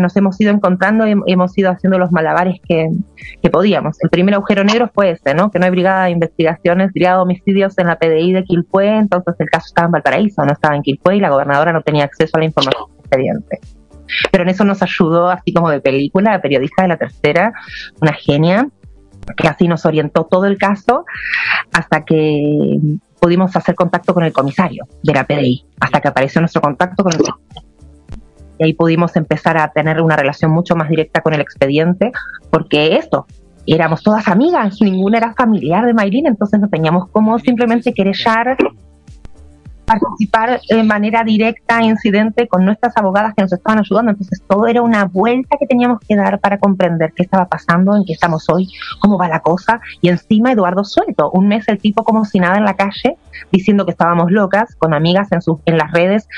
nos 0.01 0.17
hemos 0.17 0.41
ido 0.41 0.53
encontrando, 0.53 1.05
hemos 1.27 1.59
ido 1.59 1.71
haciendo 1.71 1.99
los 1.99 2.13
malabares 2.13 2.61
que, 2.67 2.89
podíamos. 3.51 3.97
El 4.03 4.11
primer 4.11 4.35
agujero 4.35 4.63
negro 4.63 4.91
fue 4.95 5.11
ese, 5.11 5.35
¿no? 5.35 5.51
que 5.51 5.59
no 5.59 5.65
hay 5.65 5.71
brigada 5.71 6.05
de 6.05 6.11
investigaciones, 6.11 6.93
brigada 6.93 7.17
de 7.17 7.23
homicidios 7.23 7.79
en 7.79 7.87
la 7.87 7.99
PDI 7.99 8.33
de 8.33 8.45
Quilpué, 8.45 8.99
entonces 8.99 9.35
el 9.39 9.49
caso 9.49 9.67
estaba 9.69 9.87
en 9.87 9.93
Valparaíso, 9.93 10.45
no 10.45 10.53
estaba 10.53 10.77
en 10.77 10.83
Quilpué 10.83 11.17
y 11.17 11.21
la 11.21 11.31
gobernadora 11.31 11.73
no 11.73 11.81
tenía 11.81 12.05
acceso 12.05 12.37
a 12.37 12.41
la 12.41 12.45
información 12.45 12.85
expediente. 12.99 13.59
Pero 14.31 14.43
en 14.45 14.51
eso 14.51 14.65
nos 14.65 14.83
ayudó, 14.83 15.31
así 15.31 15.53
como 15.53 15.71
de 15.71 15.81
película, 15.81 16.33
la 16.33 16.43
periodista 16.43 16.83
de 16.83 16.89
la 16.89 16.97
tercera, 16.97 17.53
una 18.01 18.13
genia, 18.13 18.69
que 19.37 19.49
así 19.49 19.69
nos 19.69 19.85
orientó 19.85 20.25
todo 20.25 20.47
el 20.47 20.59
caso 20.59 21.05
hasta 21.73 22.05
que 22.05 22.79
pudimos 23.21 23.55
hacer 23.57 23.75
contacto 23.75 24.15
con 24.15 24.25
el 24.25 24.33
comisario 24.33 24.87
de 25.03 25.13
la 25.13 25.25
PDI, 25.25 25.65
hasta 25.81 26.01
que 26.01 26.09
apareció 26.09 26.41
nuestro 26.41 26.61
contacto 26.61 27.03
con 27.03 27.13
el 27.13 27.19
comisario. 27.19 27.63
Y 28.59 28.65
ahí 28.65 28.73
pudimos 28.75 29.15
empezar 29.17 29.57
a 29.57 29.71
tener 29.71 30.01
una 30.03 30.17
relación 30.17 30.51
mucho 30.51 30.75
más 30.75 30.89
directa 30.89 31.21
con 31.21 31.35
el 31.35 31.41
expediente, 31.41 32.11
porque 32.51 32.97
esto, 32.97 33.27
éramos 33.67 34.03
todas 34.03 34.27
amigas, 34.29 34.79
ninguna 34.81 35.19
era 35.19 35.35
familiar 35.35 35.87
de 35.87 35.95
Maylin, 35.95 36.27
entonces 36.27 36.59
no 36.59 36.69
teníamos 36.69 37.09
como 37.11 37.39
simplemente 37.39 37.93
querellar 37.93 38.57
participar 39.89 40.61
de 40.69 40.83
manera 40.83 41.25
directa, 41.25 41.83
incidente, 41.83 42.47
con 42.47 42.65
nuestras 42.65 42.97
abogadas 42.97 43.35
que 43.35 43.43
nos 43.43 43.53
estaban 43.53 43.79
ayudando. 43.79 44.13
Entonces 44.13 44.43
todo 44.47 44.67
era 44.67 44.83
una 44.83 45.07
vuelta 45.07 45.57
que 45.59 45.67
teníamos 45.67 45.99
que 46.07 46.15
dar 46.15 46.39
para 46.39 46.59
comprender 46.59 47.13
qué 47.15 47.23
estaba 47.23 47.47
pasando, 47.47 47.97
en 47.97 48.05
qué 48.05 48.13
estamos 48.13 48.47
hoy, 48.49 48.69
cómo 49.01 49.19
va 49.19 49.29
la 49.29 49.41
cosa. 49.41 49.81
Y 50.01 50.09
encima 50.09 50.53
Eduardo 50.53 50.85
suelto, 50.85 51.31
un 51.31 51.49
mes 51.49 51.67
el 51.69 51.79
tipo 51.79 52.05
como 52.05 52.25
si 52.25 52.39
nada 52.39 52.59
en 52.59 52.65
la 52.65 52.75
calle, 52.75 53.17
diciendo 53.51 53.85
que 53.85 53.93
estábamos 53.93 54.31
locas, 54.31 54.75
con 54.77 54.95
amigas 54.95 55.33
en, 55.33 55.43
sus, 55.43 55.59
en 55.65 55.79
las 55.79 55.91
redes, 55.93 56.29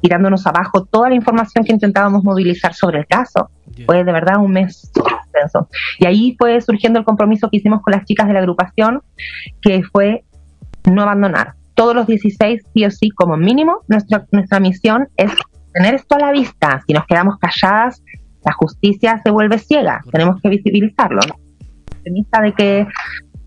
tirándonos 0.00 0.46
abajo 0.46 0.84
toda 0.84 1.08
la 1.08 1.14
información 1.14 1.64
que 1.64 1.72
intentábamos 1.72 2.22
movilizar 2.22 2.74
sobre 2.74 2.98
el 3.00 3.06
caso. 3.06 3.50
Fue 3.86 4.04
de 4.04 4.12
verdad 4.12 4.38
un 4.38 4.52
mes 4.52 4.90
intenso. 5.26 5.68
Y 5.98 6.06
ahí 6.06 6.36
fue 6.38 6.60
surgiendo 6.60 6.98
el 6.98 7.04
compromiso 7.04 7.48
que 7.48 7.58
hicimos 7.58 7.80
con 7.82 7.92
las 7.92 8.04
chicas 8.04 8.26
de 8.26 8.34
la 8.34 8.40
agrupación, 8.40 9.02
que 9.60 9.82
fue 9.84 10.24
no 10.84 11.02
abandonar, 11.02 11.54
todos 11.78 11.94
los 11.94 12.08
16, 12.08 12.60
sí 12.74 12.84
o 12.84 12.90
sí, 12.90 13.10
como 13.10 13.36
mínimo, 13.36 13.82
nuestra, 13.86 14.26
nuestra 14.32 14.58
misión 14.58 15.06
es 15.16 15.30
tener 15.72 15.94
esto 15.94 16.16
a 16.16 16.18
la 16.18 16.32
vista. 16.32 16.82
Si 16.84 16.92
nos 16.92 17.06
quedamos 17.06 17.36
calladas, 17.38 18.02
la 18.44 18.52
justicia 18.52 19.20
se 19.22 19.30
vuelve 19.30 19.58
ciega. 19.58 20.00
Tenemos 20.10 20.42
que 20.42 20.48
visibilizarlo. 20.48 21.20
La 22.04 22.42
de 22.42 22.86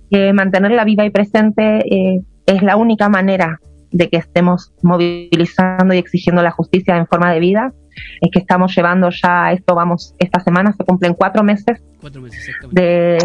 que, 0.09 0.33
mantenerla 0.33 0.85
viva 0.85 1.03
y 1.03 1.09
presente 1.09 1.79
eh, 1.79 2.21
es 2.45 2.63
la 2.63 2.77
única 2.77 3.09
manera 3.09 3.59
de 3.91 4.09
que 4.09 4.17
estemos 4.17 4.71
movilizando 4.81 5.93
y 5.93 5.97
exigiendo 5.97 6.41
la 6.41 6.51
justicia 6.51 6.95
en 6.95 7.07
forma 7.07 7.33
de 7.33 7.39
vida 7.41 7.73
es 8.21 8.31
que 8.31 8.39
estamos 8.39 8.73
llevando 8.73 9.09
ya 9.09 9.51
esto, 9.51 9.75
vamos, 9.75 10.15
esta 10.19 10.39
semana 10.39 10.71
se 10.71 10.85
cumplen 10.85 11.13
cuatro 11.15 11.43
meses, 11.43 11.83
cuatro 11.99 12.21
meses 12.21 12.55
de, 12.71 13.17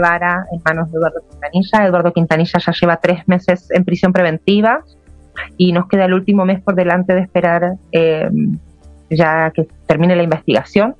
Vara 0.00 0.46
en 0.52 0.60
manos 0.64 0.90
de 0.90 0.98
Eduardo 0.98 1.20
Quintanilla. 1.30 1.86
Eduardo 1.86 2.12
Quintanilla 2.12 2.58
ya 2.58 2.72
lleva 2.72 2.96
tres 2.96 3.26
meses 3.26 3.70
en 3.70 3.84
prisión 3.84 4.12
preventiva 4.12 4.82
y 5.56 5.72
nos 5.72 5.88
queda 5.88 6.04
el 6.04 6.14
último 6.14 6.44
mes 6.44 6.60
por 6.60 6.74
delante 6.74 7.14
de 7.14 7.20
esperar 7.20 7.74
eh, 7.92 8.28
ya 9.10 9.50
que 9.50 9.66
termine 9.86 10.16
la 10.16 10.22
investigación 10.22 10.94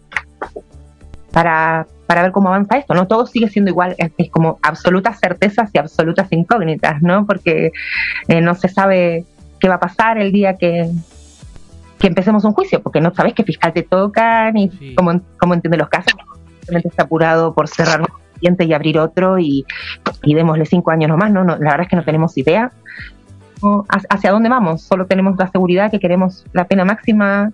para, 1.32 1.86
para 2.06 2.22
ver 2.22 2.32
cómo 2.32 2.48
avanza 2.48 2.78
esto, 2.78 2.94
¿no? 2.94 3.06
Todo 3.06 3.26
sigue 3.26 3.48
siendo 3.48 3.70
igual, 3.70 3.96
es, 3.98 4.30
como 4.30 4.58
absolutas 4.62 5.18
certezas 5.18 5.70
y 5.72 5.78
absolutas 5.78 6.30
incógnitas, 6.30 7.02
¿no? 7.02 7.26
Porque 7.26 7.72
eh, 8.28 8.40
no 8.40 8.54
se 8.54 8.68
sabe 8.68 9.24
qué 9.58 9.68
va 9.68 9.74
a 9.76 9.80
pasar 9.80 10.18
el 10.18 10.30
día 10.30 10.56
que, 10.56 10.90
que 11.98 12.06
empecemos 12.06 12.44
un 12.44 12.52
juicio, 12.52 12.82
porque 12.82 13.00
no 13.00 13.12
sabes 13.14 13.34
qué 13.34 13.42
fiscal 13.42 13.72
te 13.72 13.82
toca 13.82 14.50
ni 14.52 14.94
cómo, 14.94 15.20
cómo 15.38 15.54
entiende 15.54 15.76
los 15.76 15.88
casos. 15.88 16.14
Simplemente 16.60 16.88
está 16.88 17.02
apurado 17.02 17.52
por 17.52 17.68
cerrar 17.68 18.02
y 18.40 18.72
abrir 18.72 18.98
otro 18.98 19.38
y, 19.38 19.64
démosle 20.22 20.66
cinco 20.66 20.90
años 20.90 21.08
nomás, 21.08 21.30
¿no? 21.30 21.44
¿no? 21.44 21.56
La 21.56 21.70
verdad 21.70 21.82
es 21.82 21.88
que 21.88 21.96
no 21.96 22.04
tenemos 22.04 22.36
idea 22.38 22.72
hacia 24.10 24.30
dónde 24.30 24.48
vamos, 24.48 24.82
solo 24.82 25.06
tenemos 25.06 25.38
la 25.38 25.50
seguridad 25.50 25.90
que 25.90 25.98
queremos 25.98 26.44
la 26.52 26.66
pena 26.66 26.84
máxima 26.84 27.50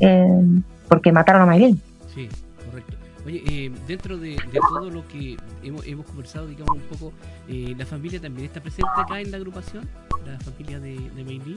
eh, 0.00 0.42
porque 0.88 1.12
mataron 1.12 1.42
a 1.42 1.46
Maylin. 1.46 1.80
Sí, 2.14 2.28
correcto. 2.64 2.96
Oye, 3.26 3.42
eh, 3.46 3.72
dentro 3.86 4.16
de, 4.16 4.36
todo 4.52 4.90
lo 4.90 5.06
que 5.08 5.36
hemos, 5.62 5.86
hemos 5.86 6.06
conversado, 6.06 6.46
digamos 6.46 6.76
un 6.76 6.82
poco, 6.82 7.12
eh, 7.48 7.74
¿la 7.76 7.86
familia 7.86 8.20
también 8.20 8.46
está 8.46 8.60
presente 8.60 8.90
acá 8.96 9.20
en 9.20 9.30
la 9.30 9.36
agrupación? 9.36 9.88
¿La 10.26 10.38
familia 10.40 10.80
de, 10.80 11.10
de 11.10 11.24
Maylin? 11.24 11.56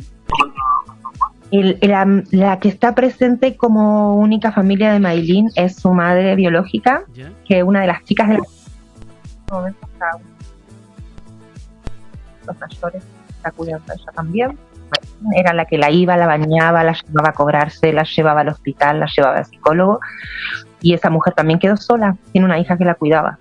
La, 1.51 2.59
que 2.59 2.69
está 2.69 2.93
presente 2.93 3.55
como 3.55 4.15
única 4.15 4.51
familia 4.51 4.91
de 4.91 4.99
Maylin 4.99 5.49
es 5.55 5.77
su 5.77 5.93
madre 5.93 6.35
biológica, 6.35 7.03
que 7.45 7.63
una 7.63 7.81
de 7.81 7.87
las 7.87 8.03
chicas 8.03 8.29
de 8.29 8.35
la 8.35 8.43
los 12.47 12.59
mayores 12.59 13.03
está 13.29 13.51
cuidando 13.51 13.93
ella 13.93 14.11
también. 14.13 14.57
Era 15.35 15.53
la 15.53 15.65
que 15.65 15.77
la 15.77 15.91
iba, 15.91 16.15
la 16.15 16.27
bañaba, 16.27 16.83
la 16.83 16.93
llevaba 16.93 17.29
a 17.29 17.33
cobrarse, 17.33 17.91
la 17.91 18.03
llevaba 18.03 18.41
al 18.41 18.49
hospital, 18.49 18.99
la 18.99 19.07
llevaba 19.13 19.37
al 19.37 19.45
psicólogo. 19.45 19.99
Y 20.81 20.93
esa 20.93 21.09
mujer 21.09 21.33
también 21.33 21.59
quedó 21.59 21.75
sola, 21.75 22.15
tiene 22.31 22.45
una 22.45 22.59
hija 22.59 22.77
que 22.77 22.85
la 22.85 22.95
cuidaba. 22.95 23.37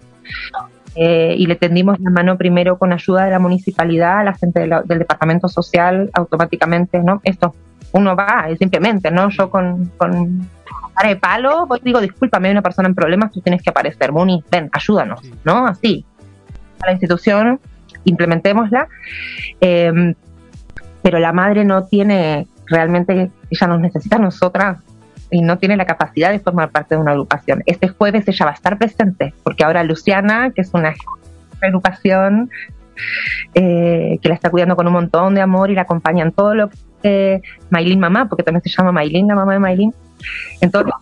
Eh, 0.97 1.35
y 1.39 1.47
le 1.47 1.57
tendimos 1.57 2.01
la 2.01 2.11
mano 2.11 2.39
primero 2.39 2.79
con 2.79 2.93
ayuda 2.93 3.27
de 3.27 3.31
la 3.31 3.39
municipalidad, 3.39 4.25
la 4.25 4.35
gente 4.35 4.61
del 4.61 4.99
departamento 4.99 5.49
social, 5.49 6.11
automáticamente, 6.15 7.01
¿no? 7.03 7.21
Esto, 7.23 7.55
uno 7.93 8.17
va, 8.17 8.47
simplemente, 8.59 9.11
¿no? 9.11 9.29
Yo 9.31 9.51
con, 9.51 9.87
con 9.97 10.49
cara 10.95 11.09
de 11.09 11.17
palo, 11.17 11.67
pues 11.69 11.83
digo, 11.83 12.01
discúlpame, 12.01 12.49
hay 12.49 12.53
una 12.53 12.63
persona 12.63 12.89
en 12.89 12.95
problemas, 12.95 13.33
tú 13.33 13.41
tienes 13.41 13.63
que 13.63 13.71
aparecer, 13.71 14.13
Muni, 14.13 14.43
ven, 14.51 14.69
ayúdanos, 14.73 15.21
¿no? 15.45 15.67
Así, 15.67 16.05
a 16.81 16.87
la 16.87 16.93
institución, 16.93 17.61
implementémosla. 18.05 18.89
Em, 19.61 20.15
pero 21.03 21.19
la 21.19 21.33
madre 21.33 21.65
no 21.65 21.85
tiene, 21.85 22.49
realmente, 22.67 23.31
ella 23.51 23.67
nos 23.67 23.81
necesita 23.81 24.17
a 24.17 24.21
nosotras 24.21 24.79
y 25.31 25.43
no 25.43 25.59
tiene 25.59 25.77
la 25.77 25.85
capacidad 25.85 26.31
de 26.31 26.41
formar 26.41 26.71
parte 26.71 26.95
de 26.95 27.01
una 27.01 27.13
agrupación. 27.13 27.63
Este 27.67 27.89
jueves 27.89 28.27
ella 28.27 28.47
va 28.47 28.51
a 28.53 28.55
estar 28.55 28.79
presente, 28.79 29.35
porque 29.43 29.65
ahora 29.65 29.85
Luciana, 29.85 30.51
que 30.51 30.63
es 30.63 30.73
una 30.73 30.95
agrupación 31.61 32.51
eh, 33.55 34.19
que 34.23 34.29
la 34.29 34.35
está 34.35 34.51
cuidando 34.51 34.77
con 34.77 34.87
un 34.87 34.93
montón 34.93 35.35
de 35.35 35.43
amor 35.43 35.71
y 35.71 35.75
la 35.75 35.83
acompaña 35.83 36.25
en 36.25 36.33
todo 36.33 36.55
lo 36.55 36.71
que 37.03 37.43
Maylin 37.71 38.01
Mamá, 38.01 38.29
porque 38.29 38.43
también 38.43 38.63
se 38.63 38.71
llama 38.71 38.93
Maylin, 38.93 39.29
la 39.29 39.35
mamá 39.35 39.53
de 39.53 39.59
Maylin. 39.59 39.95
Entonces, 40.61 40.93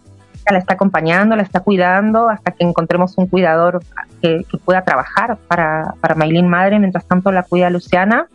la 0.50 0.58
está 0.58 0.74
acompañando, 0.74 1.36
la 1.36 1.42
está 1.42 1.60
cuidando 1.60 2.28
hasta 2.28 2.52
que 2.52 2.64
encontremos 2.64 3.16
un 3.16 3.26
cuidador 3.26 3.82
que, 4.20 4.44
pueda 4.64 4.82
trabajar 4.82 5.38
para, 5.48 5.94
para 6.00 6.14
Maylin 6.14 6.48
Madre. 6.48 6.78
Mientras 6.78 7.06
tanto, 7.06 7.32
la 7.32 7.42
cuida 7.42 7.70
Luciana. 7.70 8.26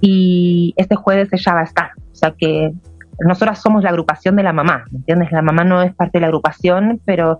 Y 0.00 0.74
este 0.76 0.94
jueves 0.94 1.28
ella 1.32 1.54
va 1.54 1.60
a 1.60 1.64
estar. 1.64 1.90
O 2.12 2.14
sea 2.14 2.32
que 2.36 2.72
nosotras 3.20 3.60
somos 3.60 3.82
la 3.82 3.90
agrupación 3.90 4.36
de 4.36 4.42
la 4.42 4.52
mamá, 4.52 4.84
¿me 4.90 4.98
entiendes? 4.98 5.32
La 5.32 5.42
mamá 5.42 5.64
no 5.64 5.82
es 5.82 5.92
parte 5.94 6.18
de 6.18 6.20
la 6.20 6.26
agrupación, 6.28 7.00
pero 7.04 7.38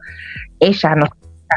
ella 0.58 0.96
nos 0.96 1.10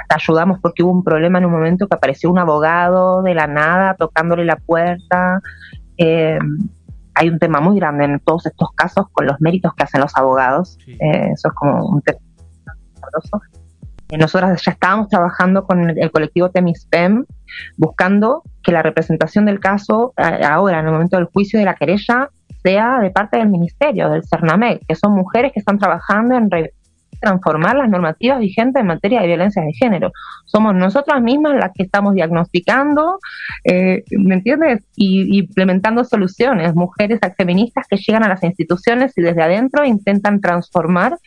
ayudamos 0.10 0.60
porque 0.62 0.84
hubo 0.84 0.92
un 0.92 1.04
problema 1.04 1.40
en 1.40 1.46
un 1.46 1.52
momento 1.52 1.88
que 1.88 1.96
apareció 1.96 2.30
un 2.30 2.40
abogado 2.40 3.24
de 3.24 3.34
la 3.34 3.48
nada 3.48 3.96
tocándole 3.96 4.46
la 4.46 4.58
puerta. 4.58 5.42
Eh, 5.98 6.40
hay 7.16 7.30
un 7.30 7.40
tema 7.40 7.60
muy 7.60 7.78
grande 7.78 8.06
en 8.06 8.20
todos 8.20 8.46
estos 8.46 8.72
casos 8.74 9.08
con 9.12 9.26
los 9.26 9.40
méritos 9.40 9.74
que 9.76 9.84
hacen 9.84 10.02
los 10.02 10.16
abogados. 10.16 10.78
Eh, 10.88 11.32
eso 11.34 11.50
es 11.50 11.54
como 11.54 11.86
un 11.86 12.02
tema 12.02 12.20
eh, 14.10 14.18
Nosotras 14.18 14.62
ya 14.64 14.72
estábamos 14.72 15.10
trabajando 15.10 15.66
con 15.66 15.90
el, 15.90 16.12
colectivo 16.12 16.50
Temispem, 16.50 17.26
buscando 17.78 18.44
que 18.64 18.72
la 18.72 18.82
representación 18.82 19.46
del 19.46 19.60
caso, 19.60 20.14
ahora, 20.16 20.80
en 20.80 20.86
el 20.86 20.92
momento 20.92 21.18
del 21.18 21.26
juicio 21.26 21.60
de 21.60 21.66
la 21.66 21.76
querella, 21.76 22.30
sea 22.64 23.00
de 23.00 23.10
parte 23.10 23.38
del 23.38 23.50
Ministerio, 23.50 24.10
del 24.10 24.24
CERNAMEC, 24.24 24.86
que 24.88 24.96
son 24.96 25.14
mujeres 25.14 25.52
que 25.52 25.60
están 25.60 25.80
trabajando 25.80 26.36
en 26.36 26.50
transformar 27.22 27.78
las 27.78 27.90
normativas 27.90 28.40
vigentes 28.40 28.82
en 28.82 28.88
materia 28.88 29.22
de 29.22 29.28
violencia 29.28 29.62
de 29.62 29.74
género. 29.74 30.12
Somos 30.46 30.76
nosotras 30.76 31.22
mismas 31.22 31.56
las 31.56 31.72
que 31.74 31.84
estamos 31.84 32.16
diagnosticando, 32.16 33.20
eh, 33.64 34.04
¿me 34.12 34.36
entiendes? 34.36 34.84
Y 34.96 35.40
implementando 35.40 36.04
soluciones, 36.04 36.76
mujeres 36.76 37.20
feministas 37.38 37.86
que 37.88 37.98
llegan 37.98 38.24
a 38.24 38.30
las 38.30 38.44
instituciones 38.44 39.18
y 39.18 39.22
desde 39.22 39.42
adentro 39.42 39.86
intentan 39.86 40.42
transformar 40.42 41.18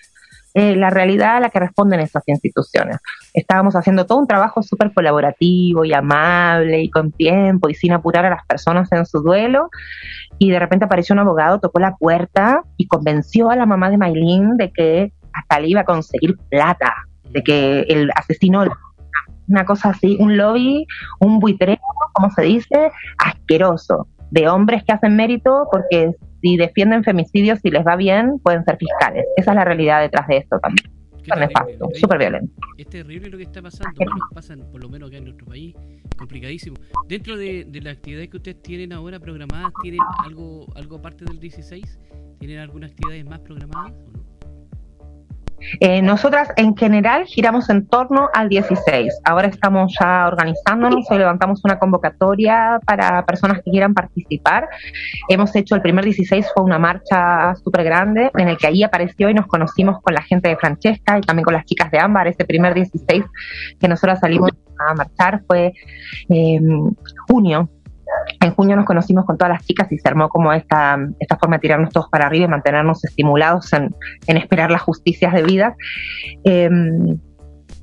eh, 0.56 0.76
la 0.76 0.88
realidad 0.88 1.38
a 1.38 1.40
la 1.40 1.50
que 1.50 1.58
responden 1.58 1.98
esas 1.98 2.22
instituciones. 2.28 2.98
Estábamos 3.32 3.74
haciendo 3.74 4.06
todo 4.06 4.18
un 4.18 4.28
trabajo 4.28 4.62
súper 4.62 4.92
colaborativo 4.94 5.84
y 5.84 5.92
amable 5.92 6.80
y 6.80 6.90
con 6.90 7.10
tiempo 7.10 7.68
y 7.68 7.74
sin 7.74 7.90
apurar 7.90 8.24
a 8.24 8.30
las 8.30 8.46
personas 8.46 8.90
en 8.92 9.04
su 9.04 9.20
duelo. 9.20 9.68
Y 10.38 10.52
de 10.52 10.60
repente 10.60 10.84
apareció 10.84 11.12
un 11.12 11.18
abogado, 11.18 11.58
tocó 11.58 11.80
la 11.80 11.96
puerta 11.96 12.62
y 12.76 12.86
convenció 12.86 13.50
a 13.50 13.56
la 13.56 13.66
mamá 13.66 13.90
de 13.90 13.98
Maylin 13.98 14.56
de 14.56 14.70
que 14.70 15.12
hasta 15.34 15.60
le 15.60 15.68
iba 15.68 15.80
a 15.80 15.84
conseguir 15.84 16.36
plata, 16.48 16.94
de 17.30 17.42
que 17.42 17.80
el 17.82 18.10
asesino, 18.14 18.64
una 19.48 19.64
cosa 19.64 19.90
así, 19.90 20.16
un 20.20 20.36
lobby, 20.36 20.86
un 21.20 21.40
buitreo, 21.40 21.78
como 22.12 22.30
se 22.30 22.42
dice, 22.42 22.90
asqueroso, 23.18 24.06
de 24.30 24.48
hombres 24.48 24.82
que 24.84 24.92
hacen 24.92 25.16
mérito 25.16 25.68
porque 25.70 26.12
si 26.40 26.56
defienden 26.56 27.04
femicidios, 27.04 27.58
si 27.60 27.70
les 27.70 27.86
va 27.86 27.96
bien, 27.96 28.38
pueden 28.40 28.64
ser 28.64 28.76
fiscales. 28.76 29.24
Esa 29.36 29.52
es 29.52 29.54
la 29.56 29.64
realidad 29.64 30.00
detrás 30.00 30.26
de 30.28 30.38
esto 30.38 30.58
también. 30.60 30.90
Nefasto, 31.26 31.88
súper 31.94 32.18
violento. 32.18 32.52
Es 32.76 32.86
terrible 32.86 33.30
lo 33.30 33.38
que 33.38 33.44
está 33.44 33.62
pasando, 33.62 33.98
pasa 34.34 34.54
por 34.70 34.82
lo 34.82 34.90
menos 34.90 35.08
acá 35.08 35.16
en 35.16 35.24
nuestro 35.24 35.46
país, 35.46 35.74
complicadísimo. 36.18 36.76
Dentro 37.08 37.38
de, 37.38 37.64
de 37.64 37.80
las 37.80 37.96
actividades 37.96 38.28
que 38.28 38.36
ustedes 38.36 38.60
tienen 38.60 38.92
ahora 38.92 39.18
programadas, 39.18 39.72
¿tienen 39.80 40.00
algo, 40.22 40.66
algo 40.76 40.96
aparte 40.96 41.24
del 41.24 41.40
16? 41.40 41.98
¿Tienen 42.40 42.58
algunas 42.58 42.90
actividades 42.90 43.24
más 43.24 43.40
programadas 43.40 43.92
o 43.92 44.12
no? 44.12 44.33
Eh, 45.80 46.02
nosotras 46.02 46.48
en 46.56 46.76
general 46.76 47.24
giramos 47.26 47.70
en 47.70 47.86
torno 47.86 48.28
al 48.32 48.48
16. 48.48 49.20
Ahora 49.24 49.48
estamos 49.48 49.94
ya 49.98 50.26
organizándonos, 50.26 51.10
hoy 51.10 51.18
levantamos 51.18 51.64
una 51.64 51.78
convocatoria 51.78 52.78
para 52.86 53.24
personas 53.24 53.62
que 53.62 53.70
quieran 53.70 53.94
participar. 53.94 54.68
Hemos 55.28 55.54
hecho 55.56 55.74
el 55.74 55.82
primer 55.82 56.04
16, 56.04 56.46
fue 56.54 56.64
una 56.64 56.78
marcha 56.78 57.54
súper 57.62 57.84
grande 57.84 58.30
en 58.36 58.48
el 58.48 58.56
que 58.56 58.66
ahí 58.66 58.82
apareció 58.82 59.28
y 59.30 59.34
nos 59.34 59.46
conocimos 59.46 60.00
con 60.02 60.14
la 60.14 60.22
gente 60.22 60.48
de 60.48 60.56
Francesca 60.56 61.18
y 61.18 61.22
también 61.22 61.44
con 61.44 61.54
las 61.54 61.64
chicas 61.64 61.90
de 61.90 61.98
Ámbar. 61.98 62.28
Ese 62.28 62.44
primer 62.44 62.74
16 62.74 63.24
que 63.80 63.88
nosotras 63.88 64.20
salimos 64.20 64.50
a 64.78 64.94
marchar 64.94 65.42
fue 65.46 65.72
eh, 66.28 66.60
junio 67.28 67.68
en 68.40 68.54
junio 68.54 68.76
nos 68.76 68.84
conocimos 68.84 69.24
con 69.24 69.36
todas 69.36 69.52
las 69.54 69.66
chicas 69.66 69.90
y 69.92 69.98
se 69.98 70.08
armó 70.08 70.28
como 70.28 70.52
esta, 70.52 70.98
esta 71.18 71.36
forma 71.36 71.56
de 71.56 71.60
tirarnos 71.60 71.90
todos 71.92 72.08
para 72.08 72.26
arriba 72.26 72.46
y 72.46 72.48
mantenernos 72.48 73.04
estimulados 73.04 73.72
en, 73.72 73.94
esperar 74.26 74.70
las 74.70 74.82
justicias 74.82 75.32
debidas. 75.32 75.74
Eh, 76.44 76.70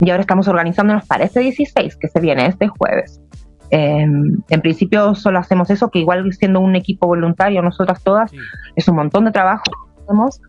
y 0.01 0.09
ahora 0.09 0.21
estamos 0.21 0.47
organizándonos 0.47 1.05
para 1.05 1.25
este 1.25 1.41
16 1.41 1.95
que 1.95 2.07
se 2.07 2.19
viene 2.19 2.47
este 2.47 2.67
jueves. 2.67 3.21
Em, 3.69 4.41
en 4.49 4.61
principio 4.61 5.15
solo 5.15 5.39
hacemos 5.39 5.69
eso, 5.69 5.89
que 5.89 5.99
igual 5.99 6.31
siendo 6.33 6.59
un 6.59 6.75
equipo 6.75 7.07
voluntario, 7.07 7.61
nosotras 7.61 8.03
todas, 8.03 8.31
es 8.75 8.87
un 8.87 8.95
montón 8.95 9.25
de 9.25 9.31
trabajo 9.31 9.63
que 9.63 10.03
hacemos. 10.03 10.41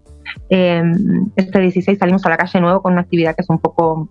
Em, 0.49 1.31
este 1.37 1.61
16 1.61 1.99
salimos 1.99 2.25
a 2.25 2.31
la 2.31 2.37
calle 2.37 2.61
nuevo 2.61 2.83
con 2.83 2.93
una 2.93 3.03
actividad 3.03 3.37
que 3.37 3.43
es 3.43 3.51
un 3.51 3.59
poco 3.59 4.09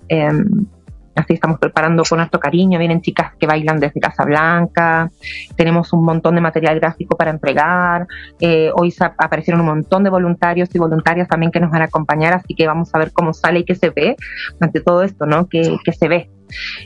Así 1.16 1.34
estamos 1.34 1.60
preparando 1.60 2.04
con 2.04 2.20
harto 2.20 2.40
cariño. 2.40 2.80
Vienen 2.80 3.02
chicas 3.02 3.34
que 3.40 3.46
bailan 3.46 3.80
desde 3.80 4.00
Casablanca. 4.00 5.12
Tenemos 5.56 5.92
un 5.94 6.06
montón 6.06 6.36
de 6.36 6.42
material 6.42 6.80
gráfico 6.80 7.18
para 7.18 7.32
entregar. 7.32 8.08
Eh, 8.40 8.72
hoy 8.76 8.94
aparecieron 9.18 9.62
un 9.62 9.68
montón 9.68 10.04
de 10.04 10.10
voluntarios 10.10 10.70
y 10.74 10.80
voluntarias 10.80 11.28
también 11.28 11.52
que 11.52 11.60
nos 11.60 11.72
van 11.72 11.82
a 11.82 11.86
acompañar. 11.86 12.34
Así 12.34 12.56
que 12.56 12.66
vamos 12.66 12.90
a 12.94 12.98
ver 12.98 13.12
cómo 13.12 13.34
sale 13.34 13.60
y 13.60 13.66
qué 13.66 13.76
se 13.76 13.90
ve 13.90 14.16
ante 14.60 14.80
todo 14.80 15.04
esto, 15.04 15.26
¿no? 15.26 15.48
¿Qué, 15.48 15.80
se 15.98 16.08
ve? 16.08 16.30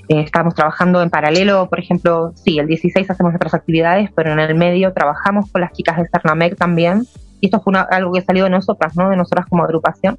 Eh, 0.10 0.22
estamos 0.22 0.55
trabajando 0.55 1.01
en 1.01 1.10
paralelo, 1.10 1.70
por 1.70 1.79
ejemplo, 1.79 2.34
sí, 2.36 2.60
el 2.60 2.67
16 2.67 3.10
hacemos 3.10 3.34
otras 3.34 3.53
actividades, 3.53 4.12
pero 4.15 4.32
en 4.32 4.39
el 4.39 4.53
medio 4.55 4.94
trabajamos 4.94 5.51
con 5.51 5.62
las 5.62 5.72
chicas 5.72 5.98
de 5.98 6.08
Cernamec 6.08 6.55
también. 6.55 7.05
Y 7.41 7.48
esto 7.48 7.62
fue 7.62 7.74
algo 7.91 8.13
que 8.13 8.22
salió 8.22 8.46
de 8.46 8.50
nosotras, 8.50 8.96
¿no? 8.96 9.10
De 9.10 9.17
nosotras 9.17 9.46
como 9.48 9.63
agrupación 9.63 10.17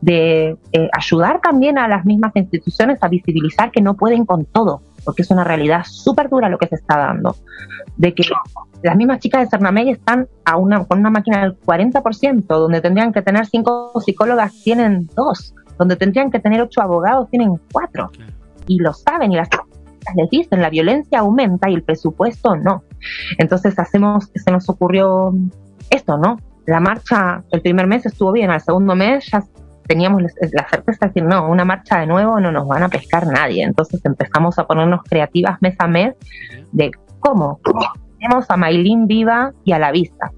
de 0.00 0.56
eh, 0.72 0.88
ayudar 0.92 1.40
también 1.40 1.78
a 1.78 1.88
las 1.88 2.04
mismas 2.04 2.32
instituciones 2.34 2.98
a 3.02 3.08
visibilizar 3.08 3.70
que 3.70 3.82
no 3.82 3.94
pueden 3.94 4.24
con 4.24 4.44
todo, 4.46 4.82
porque 5.04 5.22
es 5.22 5.30
una 5.30 5.44
realidad 5.44 5.84
súper 5.84 6.28
dura 6.28 6.48
lo 6.48 6.58
que 6.58 6.66
se 6.68 6.76
está 6.76 6.98
dando, 6.98 7.36
de 7.96 8.14
que 8.14 8.24
las 8.82 8.96
mismas 8.96 9.20
chicas 9.20 9.42
de 9.42 9.50
Cernamey 9.50 9.90
están 9.90 10.26
a 10.44 10.56
una, 10.56 10.84
con 10.84 11.00
una 11.00 11.10
máquina 11.10 11.42
del 11.42 11.58
40%, 11.60 12.46
donde 12.46 12.80
tendrían 12.80 13.12
que 13.12 13.22
tener 13.22 13.46
cinco 13.46 13.92
psicólogas, 14.00 14.54
tienen 14.62 15.08
dos, 15.14 15.54
donde 15.78 15.96
tendrían 15.96 16.30
que 16.30 16.40
tener 16.40 16.62
ocho 16.62 16.80
abogados, 16.80 17.28
tienen 17.30 17.58
cuatro, 17.72 18.10
y 18.66 18.78
lo 18.78 18.92
saben 18.92 19.32
y 19.32 19.36
las 19.36 19.48
les 20.16 20.30
dicen, 20.30 20.62
la 20.62 20.70
violencia 20.70 21.20
aumenta 21.20 21.68
y 21.68 21.74
el 21.74 21.82
presupuesto 21.82 22.56
no. 22.56 22.82
Entonces 23.38 23.78
hacemos, 23.78 24.30
se 24.34 24.50
nos 24.50 24.68
ocurrió 24.68 25.32
esto, 25.90 26.16
¿no? 26.16 26.38
La 26.66 26.80
marcha 26.80 27.42
el 27.50 27.60
primer 27.60 27.86
mes 27.86 28.06
estuvo 28.06 28.32
bien, 28.32 28.50
al 28.50 28.60
segundo 28.60 28.94
mes 28.94 29.28
ya 29.30 29.42
teníamos 29.90 30.22
la 30.22 30.68
certeza 30.68 30.98
de 31.00 31.06
decir, 31.08 31.24
no, 31.24 31.48
una 31.48 31.64
marcha 31.64 31.98
de 31.98 32.06
nuevo 32.06 32.38
no 32.38 32.52
nos 32.52 32.68
van 32.68 32.84
a 32.84 32.88
pescar 32.88 33.26
nadie. 33.26 33.64
Entonces 33.64 34.00
empezamos 34.04 34.56
a 34.56 34.64
ponernos 34.64 35.00
creativas 35.02 35.60
mes 35.60 35.74
a 35.80 35.88
mes 35.88 36.14
de 36.70 36.92
cómo 37.18 37.58
tenemos 38.20 38.48
a 38.48 38.56
Maylin 38.56 39.08
viva 39.08 39.52
y 39.64 39.72
a 39.72 39.80
la 39.80 39.90
vista. 39.90 40.30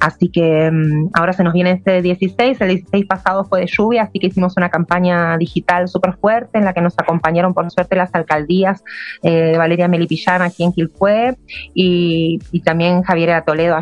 Así 0.00 0.28
que 0.28 0.72
mm, 0.72 1.10
ahora 1.14 1.32
se 1.34 1.44
nos 1.44 1.52
viene 1.52 1.70
este 1.70 2.02
16, 2.02 2.60
el 2.62 2.68
16 2.68 3.06
pasado 3.06 3.44
fue 3.44 3.60
de 3.60 3.66
lluvia, 3.68 4.02
así 4.02 4.18
que 4.18 4.26
hicimos 4.26 4.56
una 4.56 4.70
campaña 4.70 5.38
digital 5.38 5.86
súper 5.86 6.14
fuerte 6.16 6.58
en 6.58 6.64
la 6.64 6.72
que 6.72 6.80
nos 6.80 6.98
acompañaron 6.98 7.54
por 7.54 7.70
suerte 7.70 7.94
las 7.94 8.12
alcaldías 8.12 8.82
eh, 9.22 9.54
Valeria 9.56 9.86
Melipillán 9.86 10.42
aquí 10.42 10.64
en 10.64 10.72
Quilpué 10.72 11.36
y, 11.74 12.40
y 12.50 12.60
también 12.62 13.02
Javier 13.02 13.40
Toledo 13.44 13.78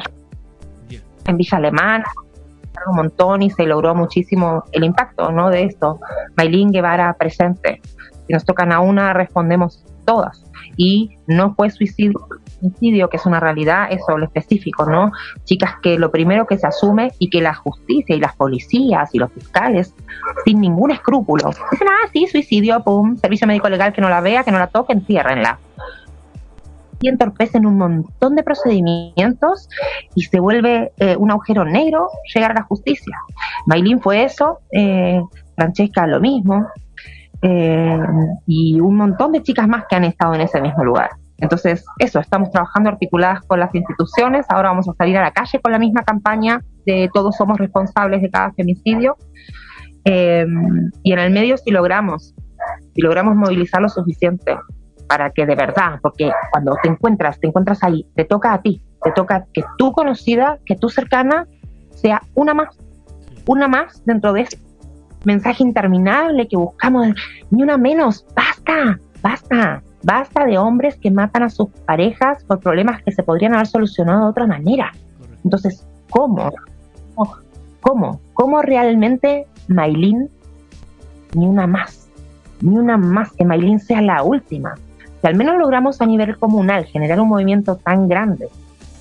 en 1.27 1.37
Villa 1.39 1.57
Alemana, 1.57 2.05
un 2.87 2.97
montón 2.97 3.43
y 3.43 3.51
se 3.51 3.65
logró 3.65 3.95
muchísimo 3.95 4.65
el 4.73 4.85
impacto 4.85 5.31
¿no? 5.31 5.51
de 5.51 5.65
esto. 5.65 6.01
Maylin 6.37 6.71
Guevara 6.71 7.15
presente. 7.15 7.81
Si 8.27 8.33
nos 8.33 8.45
tocan 8.45 8.73
a 8.73 8.81
una, 8.81 9.13
respondemos 9.13 9.85
todas. 10.05 10.45
Y 10.77 11.19
no 11.27 11.55
fue 11.55 11.71
suicidio, 11.71 13.09
que 13.09 13.17
es 13.17 13.27
una 13.27 13.41
realidad, 13.41 13.89
eso 13.91 14.17
lo 14.17 14.25
específico, 14.25 14.87
¿no? 14.87 15.13
Chicas 15.45 15.75
que 15.83 15.99
lo 15.99 16.11
primero 16.11 16.47
que 16.47 16.57
se 16.57 16.67
asume 16.67 17.13
y 17.19 17.29
que 17.29 17.43
la 17.43 17.55
justicia 17.55 18.17
y 18.17 18.21
las 18.21 18.35
policías 18.37 19.15
y 19.15 19.19
los 19.19 19.31
fiscales, 19.33 19.95
sin 20.47 20.61
ningún 20.61 20.91
escrúpulo, 20.91 21.51
dicen, 21.71 21.89
ah, 21.89 22.09
sí, 22.13 22.27
suicidio, 22.27 22.83
pum, 22.83 23.17
servicio 23.17 23.47
médico 23.47 23.69
legal 23.69 23.93
que 23.93 24.01
no 24.01 24.09
la 24.09 24.21
vea, 24.21 24.45
que 24.45 24.53
no 24.53 24.59
la 24.59 24.69
toque, 24.69 24.93
enciérrenla 24.95 25.59
y 27.03 27.09
entorpecen 27.09 27.67
un 27.67 27.77
montón 27.77 28.37
de 28.37 28.45
procedimientos 28.45 29.69
y 30.15 30.23
se 30.23 30.41
vuelve 30.41 30.93
eh, 30.99 31.17
un 31.17 31.31
agujero 31.33 31.65
negro 31.65 32.09
llegar 32.33 32.53
a 32.53 32.55
la 32.55 32.63
justicia. 32.63 33.17
Maylin 33.67 34.01
fue 34.01 34.23
eso, 34.23 34.61
eh, 34.71 35.21
Francesca 35.57 36.07
lo 36.07 36.21
mismo, 36.21 36.67
eh, 37.43 37.99
y 38.47 38.81
un 38.81 38.97
montón 38.97 39.33
de 39.33 39.43
chicas 39.43 39.67
más 39.67 39.85
que 39.91 39.97
han 39.97 40.05
estado 40.05 40.35
en 40.35 40.43
ese 40.43 40.61
mismo 40.61 40.85
lugar. 40.85 41.11
Entonces, 41.39 41.85
eso, 41.99 42.21
estamos 42.21 42.53
trabajando 42.53 42.91
articuladas 42.91 43.41
con 43.49 43.59
las 43.59 43.75
instituciones, 43.75 44.47
ahora 44.49 44.69
vamos 44.69 44.89
a 44.89 44.95
salir 44.95 45.19
a 45.19 45.23
la 45.23 45.33
calle 45.33 45.59
con 45.61 45.73
la 45.73 45.79
misma 45.81 46.05
campaña 46.05 46.61
de 46.87 47.11
todos 47.13 47.37
somos 47.37 47.59
responsables 47.59 48.23
de 48.23 48.31
cada 48.31 48.53
femicidio. 48.53 49.17
y 50.05 51.13
en 51.13 51.19
el 51.19 51.33
medio 51.33 51.57
si 51.57 51.71
logramos, 51.71 52.35
si 52.95 53.03
logramos 53.03 53.35
movilizar 53.35 53.81
lo 53.83 53.89
suficiente 53.89 54.57
para 55.13 55.29
que 55.29 55.45
de 55.45 55.55
verdad, 55.55 55.99
porque 56.01 56.33
cuando 56.51 56.75
te 56.83 56.89
encuentras, 56.89 57.39
te 57.39 57.47
encuentras 57.47 57.83
ahí, 57.83 58.07
te 58.15 58.25
toca 58.25 58.55
a 58.55 58.63
ti, 58.63 58.83
te 59.03 59.13
toca 59.13 59.45
que 59.53 59.63
tú 59.77 59.93
conocida, 59.93 60.59
que 60.65 60.75
tú 60.75 60.89
cercana, 60.89 61.47
sea 61.91 62.23
una 62.35 62.55
más, 62.55 62.79
una 63.47 63.69
más 63.69 64.03
dentro 64.07 64.33
de 64.33 64.41
ese 64.41 64.59
mensaje 65.25 65.65
interminable 65.65 66.49
que 66.49 66.57
buscamos, 66.57 67.09
ni 67.51 67.63
una 67.63 67.77
menos, 67.77 68.25
basta, 68.35 68.99
basta, 69.21 69.83
basta 70.03 70.47
de 70.47 70.57
hombres 70.57 70.97
que 70.97 71.11
matan 71.11 71.43
a 71.43 71.51
sus 71.51 71.69
parejas 71.85 72.43
por 72.45 72.61
problemas 72.61 73.03
que 73.03 73.13
se 73.13 73.23
podrían 73.23 73.53
haber 73.53 73.67
solucionado 73.67 74.25
de 74.25 74.31
otra 74.31 74.47
manera. 74.47 74.93
Entonces, 75.45 75.87
¿cómo? 76.09 76.51
¿Cómo? 77.83 78.19
¿Cómo 78.33 78.63
realmente 78.63 79.47
Maylin, 79.69 80.31
ni 81.35 81.47
una 81.47 81.67
más, 81.67 82.09
ni 82.63 82.79
una 82.79 82.97
más, 82.97 83.31
que 83.33 83.45
Maylin 83.45 83.79
sea 83.79 84.01
la 84.01 84.23
última? 84.23 84.75
Si 85.23 85.29
al 85.29 85.37
menos 85.37 85.57
logramos 85.57 86.01
a 86.01 86.07
nivel 86.07 86.37
comunal 86.37 86.85
generar 86.85 87.21
un 87.21 87.29
movimiento 87.29 87.77
tan 87.77 88.09
grande, 88.09 88.49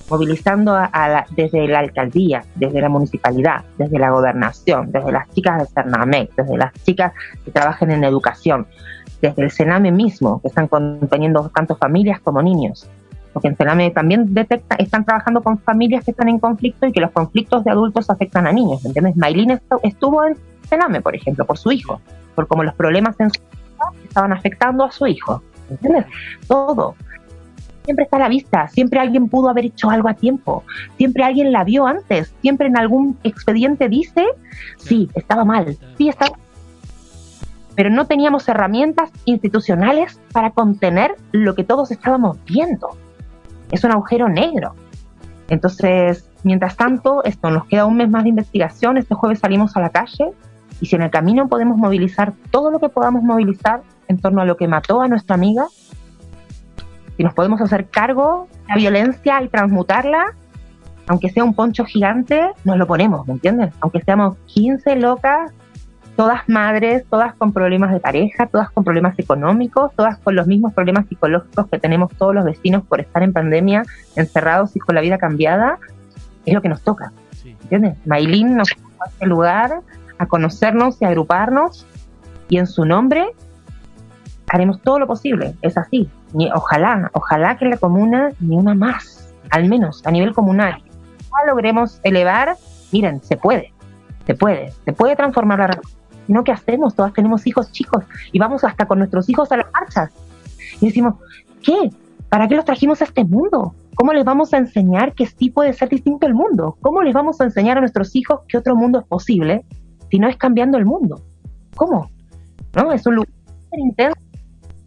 movilizando 0.08 0.72
a, 0.72 1.26
desde 1.34 1.66
la 1.66 1.80
alcaldía, 1.80 2.44
desde 2.54 2.80
la 2.80 2.88
municipalidad, 2.88 3.64
desde 3.76 3.98
la 3.98 4.10
gobernación, 4.10 4.92
desde 4.92 5.10
las 5.10 5.28
chicas 5.30 5.58
de 5.58 5.66
Cernamec, 5.74 6.32
desde 6.36 6.56
las 6.56 6.72
chicas 6.84 7.12
que 7.44 7.50
trabajan 7.50 7.90
en 7.90 8.04
educación, 8.04 8.68
desde 9.20 9.42
el 9.42 9.50
Sename 9.50 9.90
mismo, 9.90 10.40
que 10.40 10.48
están 10.48 10.68
conteniendo 10.68 11.50
tanto 11.52 11.74
familias 11.74 12.20
como 12.20 12.40
niños. 12.40 12.88
Porque 13.32 13.48
en 13.48 13.56
Sename 13.56 13.90
también 13.90 14.32
detecta, 14.32 14.76
están 14.76 15.04
trabajando 15.04 15.42
con 15.42 15.58
familias 15.58 16.04
que 16.04 16.12
están 16.12 16.28
en 16.28 16.38
conflicto 16.38 16.86
y 16.86 16.92
que 16.92 17.00
los 17.00 17.10
conflictos 17.10 17.64
de 17.64 17.72
adultos 17.72 18.10
afectan 18.10 18.46
a 18.46 18.52
niños. 18.52 18.84
¿Entiendes? 18.84 19.16
Maylin 19.16 19.58
estuvo 19.82 20.24
en 20.24 20.36
Sename, 20.68 21.00
por 21.00 21.16
ejemplo, 21.16 21.44
por 21.44 21.58
su 21.58 21.72
hijo, 21.72 22.00
por 22.36 22.46
cómo 22.46 22.62
los 22.62 22.74
problemas 22.74 23.18
en 23.18 23.30
su 23.30 23.40
estaban 24.04 24.32
afectando 24.32 24.84
a 24.84 24.92
su 24.92 25.06
hijo. 25.06 25.42
¿Entiendes? 25.70 26.06
Todo. 26.46 26.94
Siempre 27.84 28.04
está 28.04 28.16
a 28.16 28.20
la 28.20 28.28
vista, 28.28 28.68
siempre 28.68 29.00
alguien 29.00 29.28
pudo 29.28 29.48
haber 29.48 29.64
hecho 29.64 29.90
algo 29.90 30.08
a 30.08 30.14
tiempo, 30.14 30.62
siempre 30.98 31.24
alguien 31.24 31.50
la 31.50 31.64
vio 31.64 31.86
antes, 31.86 32.32
siempre 32.40 32.68
en 32.68 32.76
algún 32.76 33.18
expediente 33.24 33.88
dice, 33.88 34.24
sí, 34.76 35.10
estaba 35.14 35.44
mal, 35.44 35.76
sí, 35.98 36.08
estaba 36.08 36.36
pero 37.74 37.90
no 37.90 38.06
teníamos 38.06 38.48
herramientas 38.48 39.10
institucionales 39.24 40.20
para 40.32 40.50
contener 40.50 41.16
lo 41.32 41.54
que 41.54 41.64
todos 41.64 41.90
estábamos 41.90 42.38
viendo. 42.44 42.90
Es 43.70 43.84
un 43.84 43.92
agujero 43.92 44.28
negro. 44.28 44.74
Entonces, 45.48 46.28
mientras 46.42 46.76
tanto, 46.76 47.24
esto 47.24 47.50
nos 47.50 47.66
queda 47.66 47.86
un 47.86 47.96
mes 47.96 48.10
más 48.10 48.24
de 48.24 48.30
investigación. 48.30 48.96
Este 48.96 49.14
jueves 49.14 49.40
salimos 49.40 49.76
a 49.76 49.80
la 49.80 49.90
calle 49.90 50.32
y 50.80 50.86
si 50.86 50.96
en 50.96 51.02
el 51.02 51.10
camino 51.10 51.48
podemos 51.48 51.76
movilizar 51.76 52.32
todo 52.50 52.70
lo 52.70 52.78
que 52.78 52.88
podamos 52.88 53.22
movilizar, 53.22 53.82
en 54.12 54.18
torno 54.18 54.40
a 54.40 54.44
lo 54.44 54.56
que 54.56 54.68
mató 54.68 55.02
a 55.02 55.08
nuestra 55.08 55.34
amiga, 55.34 55.66
si 57.16 57.24
nos 57.24 57.34
podemos 57.34 57.60
hacer 57.60 57.88
cargo 57.88 58.48
de 58.50 58.68
la 58.68 58.76
violencia 58.76 59.42
y 59.42 59.48
transmutarla, 59.48 60.34
aunque 61.06 61.30
sea 61.30 61.44
un 61.44 61.54
poncho 61.54 61.84
gigante, 61.84 62.50
nos 62.64 62.76
lo 62.76 62.86
ponemos, 62.86 63.26
¿me 63.26 63.34
entiendes? 63.34 63.74
Aunque 63.80 64.00
seamos 64.02 64.36
15 64.46 64.96
locas, 64.96 65.52
todas 66.16 66.48
madres, 66.48 67.04
todas 67.10 67.34
con 67.34 67.52
problemas 67.52 67.92
de 67.92 68.00
pareja, 68.00 68.46
todas 68.46 68.70
con 68.70 68.84
problemas 68.84 69.18
económicos, 69.18 69.92
todas 69.96 70.18
con 70.18 70.36
los 70.36 70.46
mismos 70.46 70.72
problemas 70.72 71.06
psicológicos 71.08 71.66
que 71.68 71.78
tenemos 71.78 72.12
todos 72.16 72.34
los 72.34 72.44
vecinos 72.44 72.84
por 72.86 73.00
estar 73.00 73.22
en 73.22 73.32
pandemia, 73.32 73.82
encerrados 74.16 74.76
y 74.76 74.78
con 74.78 74.94
la 74.94 75.00
vida 75.00 75.18
cambiada, 75.18 75.78
es 76.44 76.54
lo 76.54 76.62
que 76.62 76.68
nos 76.68 76.82
toca. 76.82 77.12
¿Entiendes? 77.44 77.96
Maylin 78.04 78.56
nos 78.56 78.70
a 78.70 79.08
este 79.08 79.26
lugar 79.26 79.80
a 80.18 80.26
conocernos 80.26 81.00
y 81.02 81.04
agruparnos 81.04 81.86
y 82.48 82.58
en 82.58 82.66
su 82.66 82.84
nombre 82.84 83.32
haremos 84.52 84.80
todo 84.82 84.98
lo 84.98 85.06
posible. 85.06 85.54
Es 85.62 85.76
así. 85.76 86.08
ojalá, 86.54 87.10
ojalá 87.14 87.56
que 87.56 87.64
en 87.64 87.70
la 87.72 87.78
comuna 87.78 88.30
ni 88.38 88.56
una 88.56 88.74
más, 88.74 89.34
al 89.50 89.68
menos 89.68 90.02
a 90.06 90.10
nivel 90.10 90.34
comunal. 90.34 90.82
Logremos 91.46 91.98
elevar, 92.04 92.56
miren, 92.92 93.20
se 93.22 93.36
puede, 93.36 93.72
se 94.26 94.34
puede, 94.34 94.72
se 94.84 94.92
puede 94.92 95.16
transformar 95.16 95.58
la 95.58 95.80
no, 96.28 96.44
¿qué 96.44 96.52
hacemos? 96.52 96.94
Todas 96.94 97.12
tenemos 97.14 97.46
hijos 97.46 97.72
chicos 97.72 98.04
y 98.30 98.38
vamos 98.38 98.62
hasta 98.62 98.86
con 98.86 98.98
nuestros 98.98 99.28
hijos 99.28 99.50
a 99.50 99.56
las 99.56 99.72
marchas. 99.72 100.12
Y 100.80 100.86
decimos, 100.86 101.14
¿qué? 101.62 101.90
¿Para 102.28 102.46
qué 102.46 102.54
los 102.54 102.64
trajimos 102.64 103.00
a 103.00 103.04
este 103.04 103.24
mundo? 103.24 103.74
¿Cómo 103.94 104.12
les 104.12 104.24
vamos 104.24 104.54
a 104.54 104.58
enseñar 104.58 105.14
que 105.14 105.26
sí 105.26 105.50
puede 105.50 105.72
ser 105.72 105.88
distinto 105.88 106.26
el 106.26 106.34
mundo? 106.34 106.76
¿Cómo 106.80 107.02
les 107.02 107.12
vamos 107.12 107.40
a 107.40 107.44
enseñar 107.44 107.78
a 107.78 107.80
nuestros 107.80 108.14
hijos 108.14 108.40
que 108.46 108.56
otro 108.56 108.76
mundo 108.76 109.00
es 109.00 109.06
posible 109.06 109.64
si 110.10 110.18
no 110.18 110.28
es 110.28 110.36
cambiando 110.36 110.78
el 110.78 110.86
mundo? 110.86 111.20
¿Cómo? 111.74 112.08
¿No? 112.76 112.92
Es 112.92 113.04
un 113.06 113.16
lugar 113.16 113.32
intenso 113.76 114.21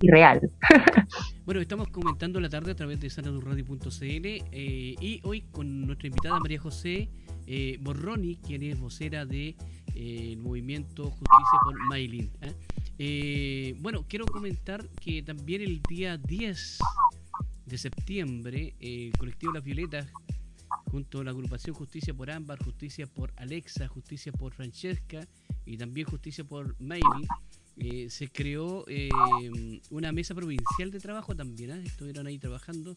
real. 0.07 0.51
Bueno, 1.45 1.61
estamos 1.61 1.89
comentando 1.89 2.39
la 2.39 2.49
tarde 2.49 2.71
a 2.71 2.75
través 2.75 2.99
de 2.99 3.07
sanadurradio.cl 3.07 4.01
eh, 4.01 4.95
y 4.99 5.21
hoy 5.23 5.41
con 5.51 5.85
nuestra 5.85 6.07
invitada 6.07 6.39
María 6.39 6.59
José 6.59 7.07
eh, 7.45 7.77
Borroni, 7.81 8.37
quien 8.37 8.63
es 8.63 8.79
vocera 8.79 9.27
de 9.27 9.55
el 9.93 10.37
movimiento 10.37 11.03
Justicia 11.03 11.59
por 11.63 11.77
Maylin. 11.87 12.31
¿eh? 12.41 12.53
Eh, 12.97 13.75
bueno, 13.79 14.05
quiero 14.07 14.25
comentar 14.25 14.87
que 15.01 15.21
también 15.21 15.61
el 15.61 15.81
día 15.83 16.17
10 16.17 16.79
de 17.65 17.77
septiembre 17.77 18.75
el 18.79 19.11
colectivo 19.17 19.53
Las 19.53 19.63
Violetas 19.63 20.07
junto 20.91 21.19
a 21.19 21.23
la 21.23 21.31
agrupación 21.31 21.75
Justicia 21.75 22.13
por 22.13 22.31
Ámbar, 22.31 22.57
Justicia 22.63 23.05
por 23.07 23.33
Alexa, 23.37 23.87
Justicia 23.87 24.31
por 24.31 24.53
Francesca 24.53 25.27
y 25.65 25.77
también 25.77 26.07
Justicia 26.07 26.43
por 26.43 26.79
Maylin 26.79 27.27
eh, 27.77 28.07
se 28.09 28.29
creó 28.29 28.85
una 29.89 30.11
mesa 30.11 30.33
provincial 30.33 30.91
de 30.91 30.99
trabajo 30.99 31.35
también, 31.35 31.71
estuvieron 31.85 32.27
ahí 32.27 32.37
trabajando, 32.37 32.95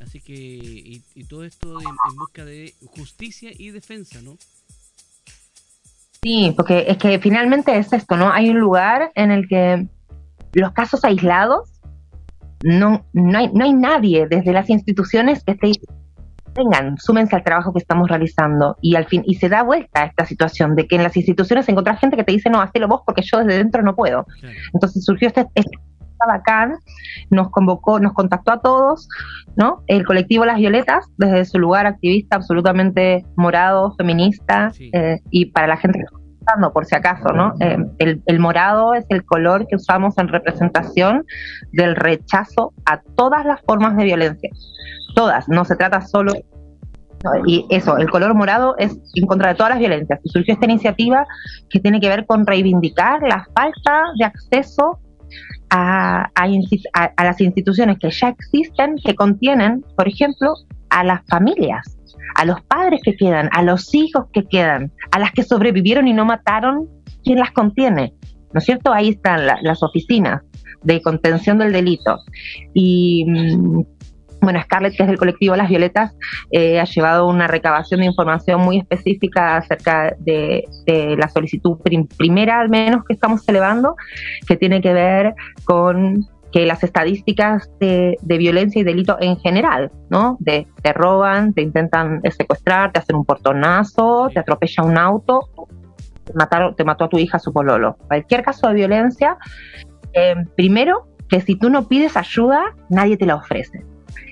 así 0.00 0.20
que, 0.20 0.34
y, 0.34 1.24
todo 1.24 1.44
esto 1.44 1.80
en, 1.80 2.16
busca 2.16 2.44
de 2.44 2.74
justicia 2.96 3.50
y 3.56 3.70
defensa, 3.70 4.20
¿no? 4.22 4.36
Sí, 6.22 6.52
porque 6.56 6.84
es 6.86 6.98
que 6.98 7.18
finalmente 7.18 7.76
es 7.76 7.92
esto, 7.92 8.16
¿no? 8.16 8.30
Hay 8.30 8.50
un 8.50 8.60
lugar 8.60 9.10
en 9.16 9.32
el 9.32 9.48
que 9.48 9.88
los 10.52 10.72
casos 10.72 11.04
aislados, 11.04 11.68
no, 12.62 13.04
no, 13.12 13.38
hay, 13.38 13.48
no 13.52 13.64
hay 13.64 13.72
nadie 13.74 14.28
desde 14.28 14.52
las 14.52 14.70
instituciones 14.70 15.42
que 15.42 15.52
esté 15.52 15.72
vengan, 16.54 16.96
súmense 16.98 17.36
al 17.36 17.44
trabajo 17.44 17.72
que 17.72 17.78
estamos 17.78 18.08
realizando 18.08 18.76
y 18.80 18.96
al 18.96 19.06
fin 19.06 19.22
y 19.26 19.34
se 19.34 19.48
da 19.48 19.62
vuelta 19.62 20.02
a 20.02 20.06
esta 20.06 20.26
situación 20.26 20.74
de 20.74 20.86
que 20.86 20.96
en 20.96 21.02
las 21.02 21.16
instituciones 21.16 21.68
encontrar 21.68 21.98
gente 21.98 22.16
que 22.16 22.24
te 22.24 22.32
dice 22.32 22.50
no, 22.50 22.60
hacelo 22.60 22.88
vos 22.88 23.02
porque 23.06 23.22
yo 23.22 23.38
desde 23.38 23.58
dentro 23.58 23.82
no 23.82 23.94
puedo. 23.94 24.26
Entonces 24.72 25.04
surgió 25.04 25.28
este, 25.28 25.46
este 25.54 25.78
bacán, 26.26 26.76
nos 27.30 27.50
convocó, 27.50 27.98
nos 28.00 28.12
contactó 28.12 28.52
a 28.52 28.60
todos, 28.60 29.08
¿no? 29.56 29.82
El 29.86 30.04
colectivo 30.04 30.44
Las 30.44 30.58
Violetas, 30.58 31.06
desde 31.16 31.44
su 31.44 31.58
lugar 31.58 31.86
activista 31.86 32.36
absolutamente 32.36 33.24
morado, 33.36 33.94
feminista, 33.96 34.72
eh, 34.78 35.20
y 35.30 35.46
para 35.46 35.66
la 35.66 35.76
gente 35.76 35.98
que 35.98 36.21
por 36.72 36.86
si 36.86 36.94
acaso, 36.94 37.32
¿no? 37.32 37.54
Eh, 37.60 37.76
el, 37.98 38.22
el 38.26 38.38
morado 38.38 38.94
es 38.94 39.04
el 39.08 39.24
color 39.24 39.66
que 39.66 39.76
usamos 39.76 40.16
en 40.18 40.28
representación 40.28 41.24
del 41.72 41.96
rechazo 41.96 42.72
a 42.84 43.00
todas 43.16 43.44
las 43.44 43.60
formas 43.62 43.96
de 43.96 44.04
violencia. 44.04 44.50
Todas, 45.14 45.48
no 45.48 45.64
se 45.64 45.76
trata 45.76 46.00
solo 46.00 46.32
y 47.46 47.66
eso, 47.70 47.96
el 47.98 48.10
color 48.10 48.34
morado 48.34 48.74
es 48.78 48.98
en 49.14 49.26
contra 49.26 49.50
de 49.50 49.54
todas 49.54 49.70
las 49.70 49.78
violencias. 49.78 50.20
Y 50.24 50.28
surgió 50.30 50.54
esta 50.54 50.66
iniciativa 50.66 51.26
que 51.70 51.80
tiene 51.80 52.00
que 52.00 52.08
ver 52.08 52.26
con 52.26 52.46
reivindicar 52.46 53.22
la 53.22 53.46
falta 53.54 54.04
de 54.18 54.24
acceso 54.24 54.98
a, 55.70 56.30
las 57.18 57.40
instituciones 57.40 57.98
que 57.98 58.10
ya 58.10 58.28
existen, 58.28 58.96
que 59.04 59.14
contienen, 59.14 59.84
por 59.96 60.08
ejemplo, 60.08 60.54
a 60.90 61.04
las 61.04 61.22
familias, 61.26 61.96
a 62.34 62.44
los 62.44 62.60
padres 62.62 63.00
que 63.02 63.14
quedan, 63.14 63.48
a 63.52 63.62
los 63.62 63.94
hijos 63.94 64.26
que 64.32 64.44
quedan, 64.44 64.92
a 65.10 65.18
las 65.18 65.32
que 65.32 65.42
sobrevivieron 65.42 66.08
y 66.08 66.12
no 66.12 66.24
mataron, 66.24 66.88
¿quién 67.24 67.38
las 67.38 67.50
contiene? 67.52 68.14
¿No 68.52 68.58
es 68.58 68.64
cierto? 68.64 68.92
Ahí 68.92 69.10
están 69.10 69.46
las 69.46 69.82
oficinas 69.82 70.42
de 70.82 71.00
contención 71.00 71.58
del 71.58 71.72
delito. 71.72 72.18
Y 72.74 73.24
mm, 73.26 73.82
bueno, 74.42 74.60
Scarlett, 74.60 74.96
que 74.96 75.04
es 75.04 75.08
del 75.08 75.18
colectivo 75.18 75.54
Las 75.54 75.68
Violetas, 75.68 76.16
eh, 76.50 76.80
ha 76.80 76.84
llevado 76.84 77.28
una 77.28 77.46
recabación 77.46 78.00
de 78.00 78.06
información 78.06 78.60
muy 78.60 78.78
específica 78.78 79.56
acerca 79.56 80.16
de, 80.18 80.64
la 81.16 81.28
solicitud 81.28 81.78
primera, 82.18 82.60
al 82.60 82.68
menos, 82.68 83.04
que 83.04 83.14
estamos 83.14 83.48
elevando, 83.48 83.94
que 84.46 84.56
tiene 84.56 84.80
que 84.80 84.92
ver 84.92 85.34
con 85.64 86.26
que 86.52 86.66
las 86.66 86.84
estadísticas 86.84 87.70
de, 87.80 88.18
violencia 88.22 88.80
y 88.80 88.84
delito 88.84 89.16
en 89.20 89.38
general, 89.38 89.90
¿no? 90.10 90.36
De 90.38 90.66
te 90.82 90.92
roban, 90.92 91.54
te 91.54 91.62
intentan 91.62 92.20
secuestrar, 92.30 92.92
te 92.92 93.00
hacen 93.00 93.16
un 93.16 93.24
portonazo, 93.24 94.28
te 94.32 94.38
atropella 94.38 94.82
un 94.82 94.98
auto, 94.98 95.48
te, 96.24 96.34
mataron, 96.34 96.76
te 96.76 96.84
mató 96.84 97.04
a 97.04 97.08
tu 97.08 97.18
hija 97.18 97.38
su 97.38 97.52
pololo. 97.52 97.96
Cualquier 98.06 98.42
caso 98.42 98.68
de 98.68 98.74
violencia, 98.74 99.38
eh, 100.12 100.34
primero, 100.54 101.08
que 101.28 101.40
si 101.40 101.56
tú 101.56 101.70
no 101.70 101.88
pides 101.88 102.16
ayuda, 102.18 102.74
nadie 102.90 103.16
te 103.16 103.24
la 103.24 103.36
ofrece. 103.36 103.82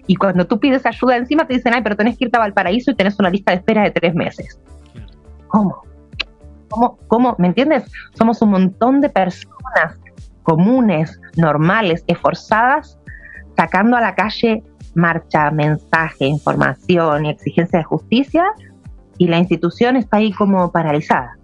Y 0.06 0.16
cuando 0.16 0.46
tú 0.46 0.60
pides 0.60 0.84
ayuda 0.84 1.16
encima 1.16 1.46
te 1.46 1.54
dicen, 1.54 1.72
ay, 1.72 1.82
pero 1.82 1.96
tenés 1.96 2.18
que 2.18 2.24
irte 2.26 2.36
a 2.36 2.40
Valparaíso 2.40 2.90
y 2.90 2.96
tenés 2.96 3.18
una 3.18 3.30
lista 3.30 3.52
de 3.52 3.58
espera 3.58 3.82
de 3.82 3.92
tres 3.92 4.14
meses. 4.14 4.60
¿Cómo? 5.48 5.82
¿Cómo? 6.68 6.98
¿Cómo? 7.08 7.34
¿Me 7.38 7.48
entiendes? 7.48 7.90
Somos 8.14 8.42
un 8.42 8.50
montón 8.50 9.00
de 9.00 9.08
personas 9.08 9.98
comunes, 10.42 11.20
normales, 11.36 12.04
esforzadas, 12.06 12.98
sacando 13.56 13.96
a 13.96 14.00
la 14.00 14.14
calle 14.14 14.62
marcha, 14.94 15.50
mensaje, 15.50 16.26
información 16.26 17.26
y 17.26 17.30
exigencia 17.30 17.78
de 17.78 17.84
justicia 17.84 18.44
y 19.18 19.28
la 19.28 19.38
institución 19.38 19.96
está 19.96 20.16
ahí 20.16 20.32
como 20.32 20.72
paralizada. 20.72 21.36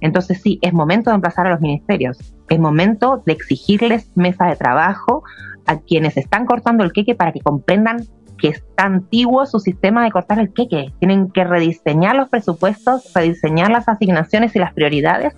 Entonces 0.00 0.40
sí, 0.40 0.58
es 0.62 0.72
momento 0.72 1.10
de 1.10 1.16
emplazar 1.16 1.46
a 1.46 1.50
los 1.50 1.60
ministerios, 1.60 2.18
es 2.48 2.58
momento 2.58 3.22
de 3.26 3.32
exigirles 3.32 4.10
mesa 4.14 4.46
de 4.46 4.56
trabajo, 4.56 5.24
a 5.66 5.78
quienes 5.80 6.16
están 6.16 6.46
cortando 6.46 6.84
el 6.84 6.92
queque 6.92 7.14
para 7.14 7.32
que 7.32 7.40
comprendan 7.40 8.04
que 8.38 8.48
está 8.48 8.84
antiguo 8.84 9.46
su 9.46 9.60
sistema 9.60 10.04
de 10.04 10.10
cortar 10.10 10.38
el 10.38 10.52
queque. 10.52 10.92
Tienen 10.98 11.30
que 11.30 11.44
rediseñar 11.44 12.16
los 12.16 12.28
presupuestos, 12.28 13.10
rediseñar 13.14 13.70
las 13.70 13.88
asignaciones 13.88 14.54
y 14.54 14.58
las 14.58 14.72
prioridades 14.72 15.34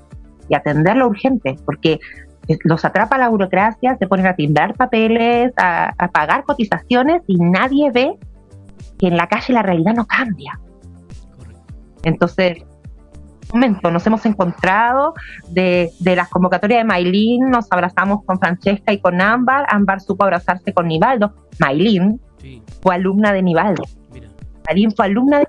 y 0.48 0.55
atender 0.55 0.96
lo 0.96 1.07
urgente, 1.07 1.57
porque 1.64 2.00
los 2.64 2.85
atrapa 2.85 3.18
la 3.18 3.28
burocracia, 3.28 3.96
se 3.98 4.06
ponen 4.06 4.26
a 4.26 4.35
timbrar 4.35 4.74
papeles, 4.74 5.52
a, 5.56 5.92
a 5.98 6.09
pagar 6.09 6.44
cotizaciones 6.44 7.22
y 7.26 7.37
nadie 7.37 7.90
ve 7.90 8.18
que 8.98 9.09
en 9.09 9.16
la 9.16 9.26
calle 9.26 9.52
la 9.52 9.62
realidad 9.62 9.94
no 9.94 10.06
cambia. 10.06 10.59
Entonces, 12.02 12.59
momento 13.52 13.90
nos 13.90 14.06
hemos 14.06 14.24
encontrado 14.26 15.14
de, 15.50 15.90
de 16.00 16.16
las 16.16 16.28
convocatorias 16.28 16.80
de 16.80 16.85
Maylin, 16.85 17.50
nos 17.50 17.66
abrazamos 17.70 18.24
con 18.24 18.38
Francesca 18.38 18.92
y 18.92 19.00
con 19.00 19.20
Ámbar, 19.20 19.66
Ámbar 19.68 20.00
supo 20.00 20.24
abrazarse 20.24 20.72
con 20.72 20.88
Nivaldo, 20.88 21.35
Maylin 21.59 22.20
fue 22.80 22.94
alumna 22.94 23.32
de 23.32 23.42
Nivaldo, 23.42 23.85
Maylin 24.66 24.92
fue 24.92 25.06
alumna 25.06 25.40
de 25.40 25.48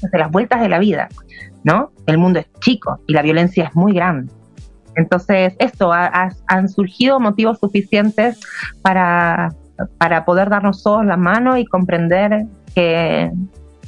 desde 0.00 0.18
las 0.18 0.30
vueltas 0.30 0.60
de 0.60 0.68
la 0.68 0.78
vida, 0.78 1.08
¿no? 1.64 1.90
El 2.06 2.18
mundo 2.18 2.38
es 2.38 2.46
chico 2.60 3.00
y 3.06 3.12
la 3.12 3.22
violencia 3.22 3.64
es 3.64 3.74
muy 3.74 3.92
grande. 3.92 4.32
Entonces, 4.96 5.54
esto, 5.58 5.92
han 5.92 6.68
surgido 6.68 7.20
motivos 7.20 7.58
suficientes 7.58 8.40
para, 8.82 9.50
para 9.98 10.24
poder 10.24 10.50
darnos 10.50 10.82
todos 10.82 11.04
la 11.04 11.16
mano 11.16 11.56
y 11.56 11.66
comprender 11.66 12.46
que, 12.74 13.30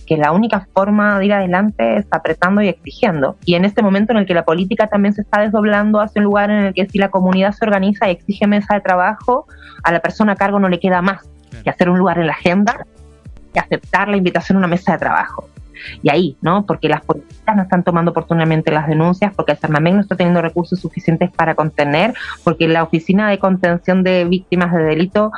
que 0.09 0.17
la 0.17 0.33
única 0.33 0.67
forma 0.75 1.19
de 1.19 1.27
ir 1.27 1.33
adelante 1.35 1.99
es 1.99 2.07
apretando 2.11 2.63
y 2.63 2.69
exigiendo. 2.69 3.37
Y 3.45 3.55
en 3.55 3.65
este 3.67 3.83
momento 3.83 4.13
en 4.13 4.19
el 4.19 4.27
que 4.27 4.35
la 4.35 4.45
política 4.45 4.87
también 4.87 5.13
se 5.13 5.21
está 5.21 5.43
desdoblando 5.43 6.01
hacia 6.01 6.21
un 6.21 6.25
lugar 6.25 6.51
en 6.51 6.65
el 6.65 6.75
que 6.75 6.87
si 6.89 6.99
la 6.99 7.11
comunidad 7.11 7.53
se 7.53 7.65
organiza 7.65 8.09
y 8.09 8.13
exige 8.13 8.47
mesa 8.47 8.75
de 8.75 8.81
trabajo, 8.81 9.47
a 9.83 9.93
la 9.93 10.01
persona 10.01 10.33
a 10.33 10.37
cargo 10.37 10.59
no 10.59 10.69
le 10.69 10.81
queda 10.81 11.03
más 11.03 11.29
que 11.63 11.71
hacer 11.71 11.91
un 11.91 11.99
lugar 11.99 12.19
en 12.19 12.27
la 12.27 12.33
agenda 12.33 12.87
y 13.55 13.59
aceptar 13.59 14.09
la 14.09 14.17
invitación 14.17 14.57
a 14.57 14.61
una 14.61 14.69
mesa 14.69 14.93
de 14.93 14.99
trabajo. 14.99 15.49
Y 16.03 16.11
ahí, 16.11 16.37
¿no? 16.41 16.67
Porque 16.67 16.89
las 16.89 17.03
políticas 17.05 17.57
no 17.57 17.63
están 17.63 17.85
tomando 17.85 18.11
oportunamente 18.11 18.71
las 18.71 18.87
denuncias, 18.87 19.33
porque 19.35 19.53
el 19.53 19.59
CERNAMEC 19.59 19.95
no 19.95 20.01
está 20.01 20.17
teniendo 20.17 20.43
recursos 20.43 20.81
suficientes 20.81 21.31
para 21.31 21.55
contener, 21.55 22.15
porque 22.45 22.69
la 22.69 22.83
Oficina 22.83 23.29
de 23.31 23.39
Contención 23.39 24.03
de 24.03 24.25
Víctimas 24.25 24.73
de 24.73 24.83
Delito 24.83 25.33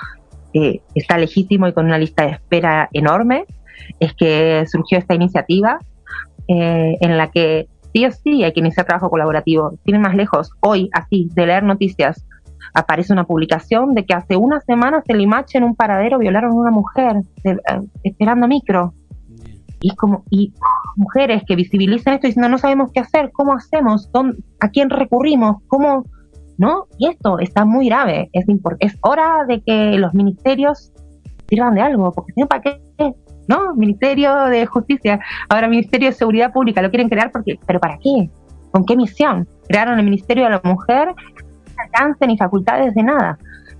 eh, 0.53 0.81
está 0.94 1.18
legítimo 1.18 1.68
y 1.68 1.72
con 1.72 1.87
una 1.87 1.98
lista 1.98 2.24
de 2.24 2.33
espera 2.33 2.88
enorme, 2.92 3.44
es 3.98 4.14
que 4.14 4.64
surgió 4.70 4.98
esta 4.98 5.14
iniciativa 5.14 5.79
eh, 6.48 6.96
en 7.00 7.16
la 7.16 7.31
que 7.31 7.68
sí 7.92 8.05
o 8.07 8.11
sí 8.11 8.44
hay 8.44 8.53
que 8.53 8.61
iniciar 8.61 8.87
trabajo 8.87 9.11
colaborativo. 9.11 9.79
Tienen 9.85 10.03
más 10.03 10.14
lejos, 10.14 10.50
hoy, 10.61 10.90
así, 10.92 11.29
de 11.35 11.46
leer 11.46 11.62
noticias, 11.62 12.26
aparece 12.74 13.12
una 13.12 13.24
publicación 13.24 13.94
de 13.94 14.05
que 14.05 14.14
hace 14.14 14.37
unas 14.37 14.64
semanas 14.64 15.05
en 15.09 15.18
Limache, 15.18 15.59
en 15.59 15.64
un 15.64 15.74
paradero, 15.74 16.18
violaron 16.18 16.53
a 16.53 16.55
una 16.55 16.70
mujer 16.70 17.16
eh, 17.44 17.57
esperando 18.03 18.48
micro. 18.48 18.94
Y 19.81 19.95
como, 19.97 20.25
y 20.31 20.53
mujeres 20.97 21.43
que 21.47 21.57
visibilicen 21.57 22.14
esto 22.14 22.27
diciendo 22.27 22.49
no 22.49 22.59
sabemos 22.59 22.90
qué 22.93 23.01
hacer, 23.01 23.31
cómo 23.33 23.55
hacemos, 23.55 24.11
a 24.61 24.69
quién 24.69 24.90
recurrimos, 24.90 25.57
cómo, 25.69 26.05
¿no? 26.59 26.87
Y 26.99 27.09
esto 27.09 27.38
está 27.38 27.64
muy 27.64 27.87
grave. 27.87 28.29
Es, 28.33 28.45
es 28.81 28.99
hora 29.01 29.45
de 29.49 29.62
que 29.62 29.99
los 29.99 30.12
ministerios 30.12 30.93
sirvan 31.49 31.75
de 31.75 31.83
algo, 31.83 32.12
porque 32.12 32.33
si 32.35 32.40
no, 32.40 32.47
¿para 32.47 32.62
qué? 32.62 32.81
¿No? 33.49 33.75
Ministerio 33.75 34.45
de 34.45 34.66
Justicia, 34.66 35.19
ahora 35.49 35.69
Ministerio 35.69 36.09
de 36.09 36.14
Seguridad 36.14 36.53
Pública, 36.53 36.83
lo 36.83 36.90
quieren 36.90 37.09
crear 37.09 37.33
porque, 37.33 37.59
¿pero 37.66 37.81
para 37.81 37.99
qué? 37.99 38.31
¿Con 38.71 38.85
qué 38.85 38.97
misión? 38.97 39.49
Crearon 39.69 39.99
el 39.99 40.05
Ministerio 40.05 40.45
de 40.45 40.51
la 40.51 40.61
Mujer, 40.62 41.09
no 41.09 41.83
alcance 41.83 42.27
ni 42.27 42.37
facultades 42.37 42.95
de 42.95 43.03
nada. 43.03 43.38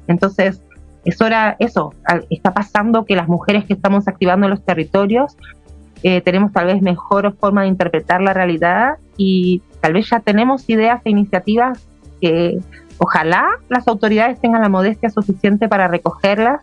Entonces, 0.09 0.63
es 1.05 1.21
hora, 1.21 1.57
eso, 1.59 1.95
está 2.29 2.53
pasando 2.53 3.05
que 3.05 3.17
las 3.17 3.29
mujeres 3.29 3.65
que 3.65 3.75
estamos 3.75 4.07
activando 4.09 4.47
en 4.47 4.51
los 4.51 4.65
territorios 4.65 5.37
eh, 6.03 6.21
tenemos 6.23 6.53
tal 6.53 6.67
vez 6.67 6.81
mejor 6.81 7.35
forma 7.37 7.63
de 7.63 7.69
interpretar 7.69 8.23
la 8.23 8.33
realidad 8.33 8.99
y 9.17 9.63
tal 9.81 9.93
vez 9.93 10.09
ya 10.09 10.21
tenemos 10.21 10.69
ideas 10.69 11.01
e 11.05 11.11
iniciativas 11.11 11.87
que 12.21 12.59
ojalá 12.99 13.47
las 13.69 13.87
autoridades 13.89 14.41
tengan 14.41 14.63
la 14.63 14.69
modestia 14.69 15.11
suficiente 15.11 15.69
para 15.69 15.89
recogerlas 15.89 16.63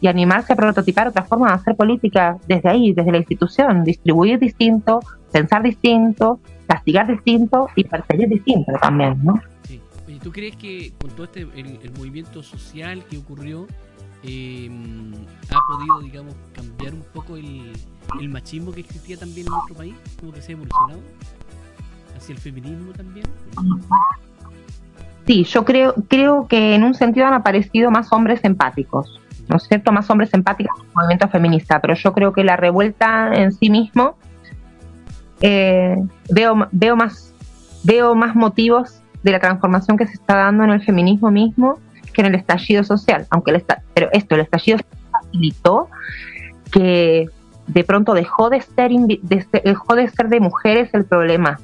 y 0.00 0.08
animarse 0.08 0.52
a 0.52 0.56
prototipar 0.56 1.08
otra 1.08 1.24
forma 1.24 1.48
de 1.48 1.54
hacer 1.54 1.76
política 1.76 2.36
desde 2.46 2.68
ahí, 2.68 2.92
desde 2.92 3.10
la 3.10 3.18
institución, 3.18 3.82
distribuir 3.82 4.38
distinto, 4.38 5.00
pensar 5.32 5.62
distinto, 5.62 6.38
castigar 6.66 7.06
distinto 7.06 7.68
y 7.74 7.84
perseguir 7.84 8.28
distinto 8.28 8.72
también, 8.80 9.18
¿no? 9.24 9.40
Sí. 9.62 9.80
¿tú 10.22 10.32
crees 10.32 10.56
que 10.56 10.92
con 11.00 11.10
todo 11.10 11.24
este 11.24 11.42
el 11.42 11.92
movimiento 11.96 12.42
social 12.42 13.04
que 13.08 13.18
ocurrió 13.18 13.66
eh, 14.22 14.68
ha 15.50 15.58
podido, 15.68 16.00
digamos, 16.00 16.34
cambiar 16.52 16.94
un 16.94 17.04
poco 17.12 17.36
el, 17.36 17.72
el 18.20 18.28
machismo 18.28 18.72
que 18.72 18.80
existía 18.80 19.16
también 19.16 19.46
en 19.46 19.52
nuestro 19.52 19.74
país, 19.74 19.94
como 20.18 20.32
que 20.32 20.42
se 20.42 20.52
ha 20.52 20.54
evolucionado 20.54 21.00
hacia 22.16 22.32
el 22.32 22.38
feminismo 22.38 22.92
también. 22.92 23.26
Sí, 25.26 25.44
yo 25.44 25.64
creo, 25.64 25.94
creo 26.08 26.46
que 26.46 26.74
en 26.74 26.84
un 26.84 26.94
sentido 26.94 27.26
han 27.26 27.34
aparecido 27.34 27.90
más 27.90 28.12
hombres 28.12 28.40
empáticos, 28.44 29.20
¿no 29.48 29.56
es 29.56 29.64
cierto? 29.64 29.92
Más 29.92 30.08
hombres 30.10 30.32
empáticos 30.32 30.80
el 30.80 30.88
movimiento 30.94 31.28
feminista, 31.28 31.80
pero 31.80 31.94
yo 31.94 32.12
creo 32.12 32.32
que 32.32 32.44
la 32.44 32.56
revuelta 32.56 33.34
en 33.34 33.52
sí 33.52 33.70
mismo 33.70 34.16
eh, 35.40 35.96
veo, 36.30 36.68
veo, 36.70 36.96
más, 36.96 37.34
veo 37.82 38.14
más 38.14 38.34
motivos 38.36 39.02
de 39.22 39.32
la 39.32 39.40
transformación 39.40 39.96
que 39.96 40.06
se 40.06 40.14
está 40.14 40.36
dando 40.36 40.64
en 40.64 40.70
el 40.70 40.82
feminismo 40.82 41.30
mismo 41.30 41.80
que 42.16 42.22
en 42.22 42.28
el 42.28 42.34
estallido 42.36 42.82
social, 42.82 43.26
aunque 43.28 43.50
el 43.50 43.64
pero 43.92 44.08
esto, 44.12 44.36
el 44.36 44.40
estallido 44.40 44.78
facilitó 45.10 45.88
que 46.72 47.28
de 47.66 47.84
pronto 47.84 48.14
dejó 48.14 48.50
de 48.50 48.60
ser, 48.60 48.90
dejó 49.64 49.94
de 49.94 50.08
ser 50.08 50.28
de 50.28 50.40
mujeres 50.40 50.90
el 50.92 51.04
problema, 51.04 51.58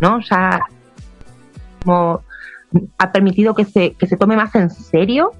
¿no? 0.00 0.20
Ya 0.20 0.60
como 1.84 2.22
ha 2.98 3.12
permitido 3.12 3.54
que 3.54 3.64
se, 3.64 3.92
que 3.92 4.06
se 4.06 4.16
tome 4.16 4.36
más 4.36 4.54
en 4.54 4.70
serio 4.70 5.32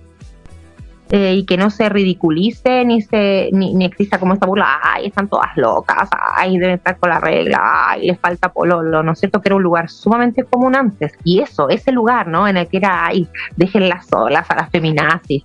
eh, 1.10 1.34
y 1.34 1.46
que 1.46 1.56
no 1.56 1.70
se 1.70 1.88
ridiculice 1.88 2.84
ni 2.84 3.02
se 3.02 3.50
ni, 3.52 3.74
ni, 3.74 3.84
exista 3.84 4.18
como 4.18 4.34
esta 4.34 4.46
burla, 4.46 4.80
ay, 4.82 5.06
están 5.06 5.28
todas 5.28 5.56
locas, 5.56 6.08
ay, 6.36 6.58
deben 6.58 6.76
estar 6.76 6.98
con 6.98 7.10
la 7.10 7.20
regla, 7.20 7.60
ay, 7.62 8.06
les 8.06 8.18
falta 8.18 8.52
pololo, 8.52 9.02
¿no 9.02 9.12
es 9.12 9.18
cierto? 9.18 9.40
Que 9.40 9.48
era 9.48 9.56
un 9.56 9.62
lugar 9.62 9.90
sumamente 9.90 10.44
común 10.44 10.74
antes. 10.74 11.12
Y 11.22 11.40
eso, 11.40 11.68
ese 11.68 11.92
lugar, 11.92 12.26
¿no? 12.28 12.48
En 12.48 12.56
el 12.56 12.68
que 12.68 12.78
era, 12.78 13.06
ay, 13.06 13.28
déjenlas 13.56 14.06
solas 14.06 14.50
a 14.50 14.56
las 14.56 14.70
feminazis. 14.70 15.44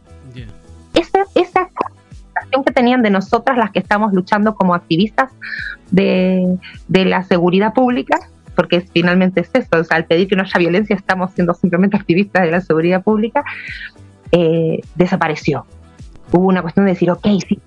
Esa, 0.93 1.19
esa 1.35 1.68
que 2.51 2.73
tenían 2.73 3.01
de 3.01 3.09
nosotras 3.09 3.57
las 3.57 3.71
que 3.71 3.79
estamos 3.79 4.13
luchando 4.13 4.55
como 4.55 4.73
activistas 4.73 5.31
de, 5.91 6.57
de 6.87 7.05
la 7.05 7.23
seguridad 7.23 7.73
pública, 7.73 8.19
porque 8.55 8.81
finalmente 8.81 9.41
es 9.41 9.49
eso, 9.53 9.69
o 9.71 9.83
sea, 9.83 9.97
al 9.97 10.05
pedir 10.05 10.27
que 10.27 10.35
no 10.35 10.43
haya 10.43 10.57
violencia 10.57 10.95
estamos 10.95 11.31
siendo 11.31 11.53
simplemente 11.53 11.95
activistas 11.95 12.43
de 12.43 12.51
la 12.51 12.61
seguridad 12.61 13.03
pública, 13.03 13.43
eh, 14.31 14.81
desapareció. 14.95 15.65
Hubo 16.31 16.47
una 16.47 16.61
cuestión 16.61 16.85
de 16.85 16.91
decir, 16.91 17.09
ok, 17.09 17.25
sí, 17.47 17.59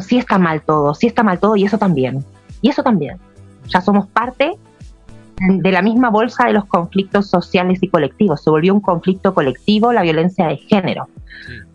sí 0.00 0.18
está 0.18 0.38
mal 0.38 0.62
todo, 0.62 0.94
sí 0.94 1.06
está 1.06 1.22
mal 1.22 1.38
todo 1.38 1.56
y 1.56 1.64
eso 1.64 1.78
también, 1.78 2.24
y 2.62 2.70
eso 2.70 2.82
también. 2.82 3.18
Ya 3.68 3.80
somos 3.80 4.06
parte 4.06 4.52
de 5.38 5.72
la 5.72 5.82
misma 5.82 6.10
bolsa 6.10 6.46
de 6.46 6.52
los 6.52 6.64
conflictos 6.64 7.28
sociales 7.28 7.78
y 7.82 7.88
colectivos. 7.88 8.42
Se 8.42 8.48
volvió 8.48 8.72
un 8.72 8.80
conflicto 8.80 9.34
colectivo 9.34 9.92
la 9.92 10.02
violencia 10.02 10.46
de 10.46 10.56
género. 10.56 11.08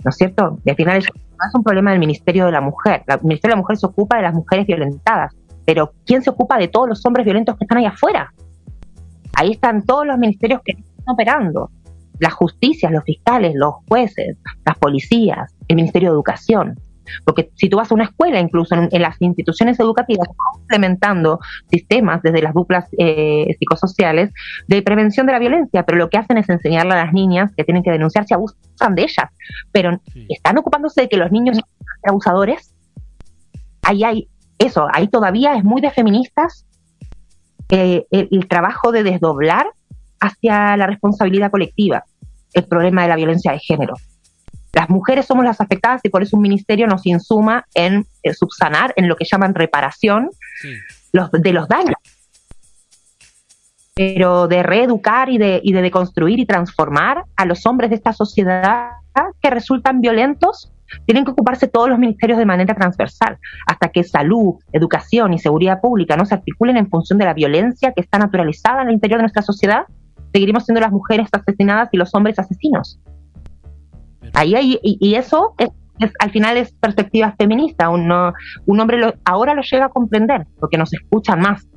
¿No 0.03 0.09
es 0.09 0.15
cierto? 0.15 0.57
Y 0.65 0.69
al 0.69 0.75
final 0.75 1.03
es 1.47 1.55
un 1.55 1.63
problema 1.63 1.91
del 1.91 1.99
Ministerio 1.99 2.45
de 2.45 2.51
la 2.51 2.61
Mujer. 2.61 3.03
El 3.07 3.19
Ministerio 3.23 3.55
de 3.55 3.57
la 3.57 3.61
Mujer 3.61 3.77
se 3.77 3.85
ocupa 3.85 4.17
de 4.17 4.23
las 4.23 4.33
mujeres 4.33 4.67
violentadas. 4.67 5.35
Pero 5.65 5.93
¿quién 6.05 6.21
se 6.21 6.29
ocupa 6.29 6.57
de 6.57 6.67
todos 6.67 6.89
los 6.89 7.05
hombres 7.05 7.25
violentos 7.25 7.57
que 7.57 7.65
están 7.65 7.79
ahí 7.79 7.85
afuera? 7.85 8.33
Ahí 9.33 9.51
están 9.51 9.85
todos 9.85 10.05
los 10.05 10.17
ministerios 10.17 10.61
que 10.63 10.73
están 10.73 11.13
operando 11.13 11.69
las 12.19 12.33
justicias, 12.33 12.91
los 12.91 13.03
fiscales, 13.03 13.53
los 13.55 13.73
jueces, 13.87 14.37
las 14.65 14.77
policías, 14.77 15.55
el 15.67 15.75
Ministerio 15.75 16.09
de 16.09 16.13
Educación. 16.13 16.79
Porque 17.25 17.49
si 17.55 17.69
tú 17.69 17.77
vas 17.77 17.91
a 17.91 17.95
una 17.95 18.05
escuela, 18.05 18.39
incluso 18.39 18.75
en, 18.75 19.01
las 19.01 19.21
instituciones 19.21 19.79
educativas, 19.79 20.27
implementando 20.61 21.39
sistemas 21.69 22.21
desde 22.21 22.41
las 22.41 22.53
duplas 22.53 22.87
eh, 22.97 23.47
psicosociales 23.59 24.31
de 24.67 24.81
prevención 24.81 25.25
de 25.25 25.33
la 25.33 25.39
violencia, 25.39 25.83
pero 25.83 25.97
lo 25.97 26.09
que 26.09 26.17
hacen 26.17 26.37
es 26.37 26.49
enseñarle 26.49 26.93
a 26.93 27.05
las 27.05 27.13
niñas 27.13 27.51
que 27.55 27.63
tienen 27.63 27.83
que 27.83 27.91
denunciar 27.91 28.25
si 28.25 28.33
abusan 28.33 28.95
de 28.95 29.03
ellas. 29.03 29.29
Pero 29.71 29.99
están 30.29 30.57
ocupándose 30.57 31.01
de 31.01 31.09
que 31.09 31.17
los 31.17 31.31
niños 31.31 31.57
sean 31.57 31.67
abusadores. 32.05 32.73
Ahí 33.83 34.03
hay 34.03 34.27
eso, 34.59 34.87
ahí 34.93 35.07
todavía 35.07 35.55
es 35.55 35.63
muy 35.63 35.81
de 35.81 35.89
feministas 35.89 36.65
eh, 37.69 38.05
el 38.11 38.47
trabajo 38.47 38.91
de 38.91 39.01
desdoblar 39.01 39.65
hacia 40.19 40.77
la 40.77 40.85
responsabilidad 40.85 41.49
colectiva 41.49 42.03
el 42.53 42.65
problema 42.65 43.03
de 43.03 43.09
la 43.09 43.15
violencia 43.15 43.51
de 43.51 43.59
género. 43.59 43.93
Las 44.73 44.89
mujeres 44.89 45.25
somos 45.25 45.43
las 45.43 45.59
afectadas 45.59 46.01
y 46.03 46.09
por 46.09 46.23
eso 46.23 46.37
un 46.37 46.43
ministerio 46.43 46.87
nos 46.87 47.05
insuma 47.05 47.65
en 47.73 48.05
eh, 48.23 48.33
subsanar, 48.33 48.93
en 48.95 49.07
lo 49.07 49.15
que 49.15 49.25
llaman 49.25 49.53
reparación 49.53 50.29
los, 51.11 51.31
de 51.31 51.53
los 51.53 51.67
daños. 51.67 51.95
Pero 53.93 54.47
de 54.47 54.63
reeducar 54.63 55.29
y 55.29 55.37
de, 55.37 55.59
y 55.61 55.73
de 55.73 55.81
deconstruir 55.81 56.39
y 56.39 56.45
transformar 56.45 57.25
a 57.35 57.45
los 57.45 57.65
hombres 57.65 57.89
de 57.89 57.97
esta 57.97 58.13
sociedad 58.13 58.91
que 59.41 59.49
resultan 59.49 59.99
violentos, 59.99 60.71
tienen 61.05 61.25
que 61.25 61.31
ocuparse 61.31 61.67
todos 61.67 61.89
los 61.89 61.99
ministerios 61.99 62.37
de 62.39 62.45
manera 62.45 62.73
transversal, 62.73 63.37
hasta 63.67 63.89
que 63.89 64.03
salud, 64.03 64.55
educación 64.71 65.33
y 65.33 65.39
seguridad 65.39 65.81
pública 65.81 66.15
no 66.15 66.25
se 66.25 66.35
articulen 66.35 66.77
en 66.77 66.89
función 66.89 67.19
de 67.19 67.25
la 67.25 67.33
violencia 67.33 67.91
que 67.93 68.01
está 68.01 68.17
naturalizada 68.17 68.81
en 68.81 68.89
el 68.89 68.93
interior 68.95 69.19
de 69.19 69.23
nuestra 69.23 69.41
sociedad, 69.41 69.83
seguiremos 70.31 70.65
siendo 70.65 70.81
las 70.81 70.91
mujeres 70.91 71.27
asesinadas 71.31 71.89
y 71.91 71.97
los 71.97 72.13
hombres 72.15 72.39
asesinos. 72.39 72.99
Ahí 74.33 74.55
hay, 74.55 74.79
y, 74.81 75.15
eso 75.15 75.53
es, 75.57 75.69
al 76.19 76.31
final 76.31 76.57
es 76.57 76.71
perspectiva 76.73 77.35
feminista. 77.37 77.89
Un, 77.89 78.11
un 78.65 78.79
hombre 78.79 78.97
lo, 78.97 79.13
ahora 79.25 79.53
lo 79.53 79.61
llega 79.61 79.85
a 79.85 79.89
comprender 79.89 80.45
porque 80.59 80.77
nos 80.77 80.93
escuchan 80.93 81.39
más. 81.41 81.67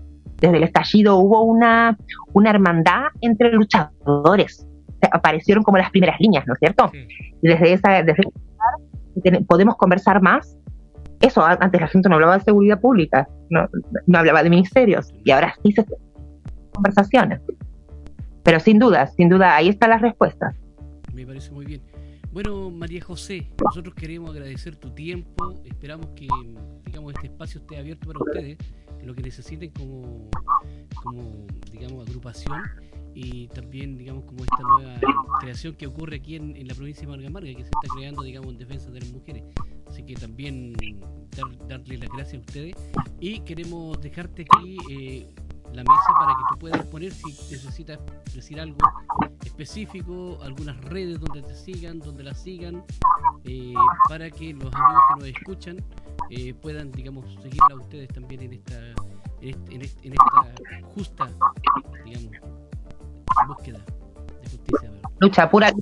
Desde 0.41 0.57
el 0.57 0.65
estallido 0.65 1.17
hubo 1.17 1.43
una, 1.43 1.97
una 2.33 2.51
hermandad 2.51 3.05
entre 3.21 3.53
luchadores. 3.53 4.67
aparecieron 5.11 5.65
como 5.65 5.79
las 5.79 5.91
primeras 5.91 6.21
líneas, 6.21 6.47
¿no 6.47 6.55
es 6.55 6.59
cierto? 6.59 6.91
Y 6.93 7.49
desde 7.49 7.73
esa, 7.73 8.03
desde 8.03 9.41
podemos 9.47 9.77
conversar 9.77 10.21
más. 10.23 10.57
Eso, 11.21 11.43
antes 11.43 11.81
la 11.81 11.89
gente 11.89 12.09
no 12.09 12.17
hablaba 12.17 12.37
de 12.37 12.45
seguridad 12.45 12.81
pública, 12.81 13.27
no, 13.49 13.67
no 14.07 14.19
hablaba 14.19 14.43
de 14.43 14.51
ministerios, 14.51 15.15
y 15.25 15.31
ahora 15.31 15.55
sí 15.63 15.73
se 15.73 15.87
conversaciones. 16.75 17.41
Pero 18.43 18.61
sin 18.61 18.79
duda, 18.79 19.07
sin 19.07 19.29
duda, 19.29 19.57
ahí 19.57 19.69
están 19.69 19.91
las 19.91 20.03
respuestas. 20.03 20.55
Me 21.15 21.25
parece 21.25 21.51
muy 21.53 21.65
bien. 21.65 21.81
Bueno, 22.35 22.69
María 22.69 23.01
José, 23.01 23.47
nosotros 23.65 23.95
queremos 23.95 24.31
agradecer 24.31 24.75
tu 24.75 24.91
tiempo. 24.91 25.55
Esperamos 25.65 26.09
que 26.17 26.27
digamos 26.85 27.15
este 27.15 27.29
espacio 27.29 27.61
esté 27.61 27.79
abierto 27.79 28.09
para 28.09 28.19
ustedes, 28.25 28.59
lo 29.05 29.15
que 29.15 29.23
necesiten 29.23 29.71
como, 29.71 30.29
como 31.01 31.47
digamos 31.71 32.09
agrupación 32.09 32.61
y 33.15 33.47
también 33.47 33.97
digamos 33.97 34.25
como 34.25 34.43
esta 34.43 34.63
nueva 34.63 35.01
creación 35.39 35.77
que 35.77 35.87
ocurre 35.87 36.17
aquí 36.17 36.35
en, 36.35 36.67
la 36.67 36.75
provincia 36.75 37.07
de 37.07 37.31
Marga 37.31 37.55
que 37.55 37.63
se 37.63 37.71
está 37.71 37.95
creando 37.95 38.25
digamos 38.25 38.51
en 38.51 38.59
defensa 38.59 38.91
de 38.91 38.99
las 38.99 39.13
mujeres. 39.13 39.45
Así 39.87 40.03
que 40.03 40.15
también 40.15 40.75
darle 41.69 41.99
las 41.99 42.09
gracias 42.09 42.35
a 42.35 42.41
ustedes 42.41 42.75
y 43.21 43.39
queremos 43.43 44.01
dejarte 44.01 44.45
aquí 44.57 44.77
eh, 44.91 45.29
la 45.73 45.83
mesa 45.83 46.13
para 46.19 46.35
que 46.35 46.43
tú 46.51 46.59
puedas 46.59 46.87
poner 46.87 47.13
si 47.13 47.27
necesitas 47.53 47.99
decir 48.33 48.61
algo 48.61 48.79
específico, 49.45 50.39
algunas 50.43 50.77
redes 50.85 51.21
donde 51.21 51.43
te 51.43 51.55
sigan, 51.55 51.99
donde 51.99 52.23
las 52.23 52.41
sigan, 52.41 52.85
eh, 53.45 53.75
para 54.09 54.31
que 54.31 54.53
los 54.53 54.73
amigos 54.75 55.03
que 55.09 55.21
nos 55.21 55.29
escuchan 55.29 55.77
eh, 56.31 56.55
puedan, 56.55 56.91
digamos, 56.93 57.33
seguirla 57.35 57.73
a 57.73 57.77
ustedes 57.77 58.09
también 58.09 58.43
en 58.43 58.53
esta, 58.55 58.81
en, 59.41 59.83
esta 59.83 60.83
justa, 60.95 61.31
digamos, 62.05 62.33
búsqueda 63.47 63.85
de 64.43 64.51
justicia. 64.51 64.91
Lucha 65.21 65.51
pura 65.51 65.73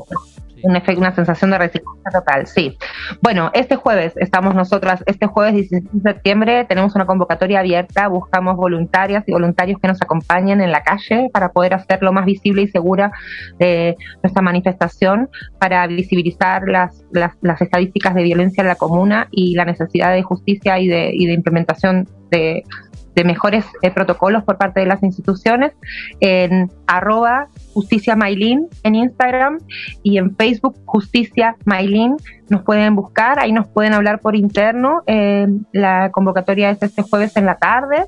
una 0.65 1.15
sensación 1.15 1.51
de 1.51 1.59
resistencia 1.59 2.11
total, 2.13 2.47
sí. 2.47 2.77
Bueno, 3.21 3.51
este 3.55 3.77
jueves 3.77 4.13
estamos 4.17 4.55
nosotras, 4.55 5.03
este 5.07 5.27
jueves 5.27 5.55
16 5.55 5.85
de 5.93 6.13
septiembre 6.13 6.65
tenemos 6.65 6.95
una 6.95 7.07
convocatoria 7.07 7.61
abierta, 7.61 8.09
buscamos 8.09 8.57
voluntarias 8.57 9.25
y 9.27 9.33
voluntarios 9.33 9.81
que 9.81 9.89
nos 9.89 10.01
acompañen 10.03 10.61
en 10.61 10.73
la 10.73 10.83
calle 10.83 11.31
para 11.33 11.53
poder 11.53 11.75
hacerlo 11.75 12.13
más 12.13 12.25
visible 12.25 12.63
y 12.63 12.69
segura 12.69 13.13
de 13.59 13.97
nuestra 14.23 14.43
manifestación, 14.43 15.29
para 15.59 15.87
visibilizar 15.87 16.69
las, 16.69 17.05
las, 17.13 17.35
las 17.41 17.61
estadísticas 17.61 18.15
de 18.15 18.23
violencia 18.23 18.63
en 18.63 18.69
la 18.69 18.77
comuna 18.77 19.29
y 19.31 19.55
la 19.55 19.65
necesidad 19.65 20.13
de 20.13 20.23
justicia 20.23 20.79
y 20.79 20.89
de, 20.89 21.11
y 21.13 21.27
de 21.27 21.33
implementación 21.33 22.09
de 22.31 22.65
de 23.15 23.25
mejores 23.25 23.65
eh, 23.83 23.91
protocolos 23.91 24.45
por 24.45 24.57
parte 24.57 24.81
de 24.81 24.87
las 24.87 25.03
instituciones 25.03 25.73
en 26.21 26.71
arroba 26.87 27.49
justicia 27.75 28.17
Mailin 28.17 28.69
en 28.83 28.95
Instagram 28.95 29.59
y 30.03 30.19
en 30.19 30.35
Facebook 30.37 30.77
justicia 30.85 31.57
Mailin 31.65 32.17
nos 32.49 32.63
pueden 32.63 32.95
buscar, 32.95 33.39
ahí 33.39 33.53
nos 33.53 33.69
pueden 33.69 33.95
hablar 33.95 34.21
por 34.21 34.37
interno, 34.37 35.03
eh, 35.07 35.47
la 35.73 36.11
convocatoria 36.11 36.71
es 36.71 36.83
este 36.83 37.03
jueves 37.03 37.37
en 37.37 37.47
la 37.47 37.57
tarde. 37.57 38.07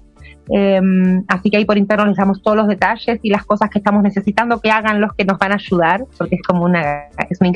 Em, 0.50 1.24
así 1.28 1.50
que 1.50 1.56
ahí 1.56 1.64
por 1.64 1.78
interno 1.78 2.04
les 2.04 2.16
damos 2.16 2.42
todos 2.42 2.56
los 2.56 2.68
detalles 2.68 3.18
y 3.22 3.30
las 3.30 3.46
cosas 3.46 3.70
que 3.70 3.78
estamos 3.78 4.02
necesitando 4.02 4.60
que 4.60 4.70
hagan 4.70 5.00
los 5.00 5.14
que 5.14 5.24
nos 5.24 5.38
van 5.38 5.52
a 5.52 5.54
ayudar, 5.54 6.04
porque 6.18 6.36
es 6.36 6.42
como 6.42 6.64
una, 6.64 7.06
es 7.30 7.40
una 7.40 7.48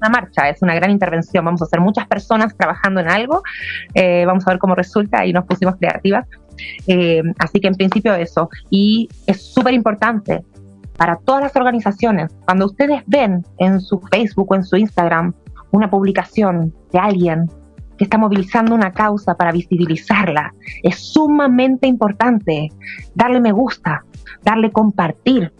una 0.00 0.10
marcha, 0.10 0.48
es 0.48 0.62
una 0.62 0.74
gran 0.74 0.90
intervención. 0.90 1.44
Vamos 1.44 1.62
a 1.62 1.64
hacer 1.64 1.80
muchas 1.80 2.06
personas 2.06 2.56
trabajando 2.56 3.00
en 3.00 3.08
algo. 3.08 3.42
Eh, 3.94 4.24
vamos 4.26 4.46
a 4.46 4.50
ver 4.50 4.58
cómo 4.58 4.74
resulta 4.74 5.24
y 5.26 5.32
nos 5.32 5.44
pusimos 5.44 5.76
creativas. 5.76 6.26
Eh, 6.86 7.22
así 7.38 7.60
que 7.60 7.68
en 7.68 7.74
principio 7.74 8.14
eso. 8.14 8.48
Y 8.70 9.08
es 9.26 9.42
súper 9.42 9.74
importante 9.74 10.42
para 11.00 11.16
todas 11.16 11.40
las 11.40 11.56
organizaciones, 11.56 12.30
cuando 12.44 12.66
ustedes 12.66 13.02
ven 13.06 13.42
en 13.56 13.80
su 13.80 13.98
Facebook 14.12 14.48
o 14.50 14.54
en 14.54 14.64
su 14.64 14.76
Instagram 14.76 15.32
una 15.70 15.88
publicación 15.88 16.74
de 16.92 16.98
alguien 16.98 17.50
que 17.96 18.04
está 18.04 18.18
movilizando 18.18 18.74
una 18.74 18.92
causa 18.92 19.34
para 19.34 19.50
visibilizarla, 19.50 20.52
es 20.82 20.98
sumamente 20.98 21.86
importante 21.86 22.68
darle 23.14 23.40
me 23.40 23.52
gusta, 23.52 24.04
darle 24.42 24.70
compartir, 24.72 25.50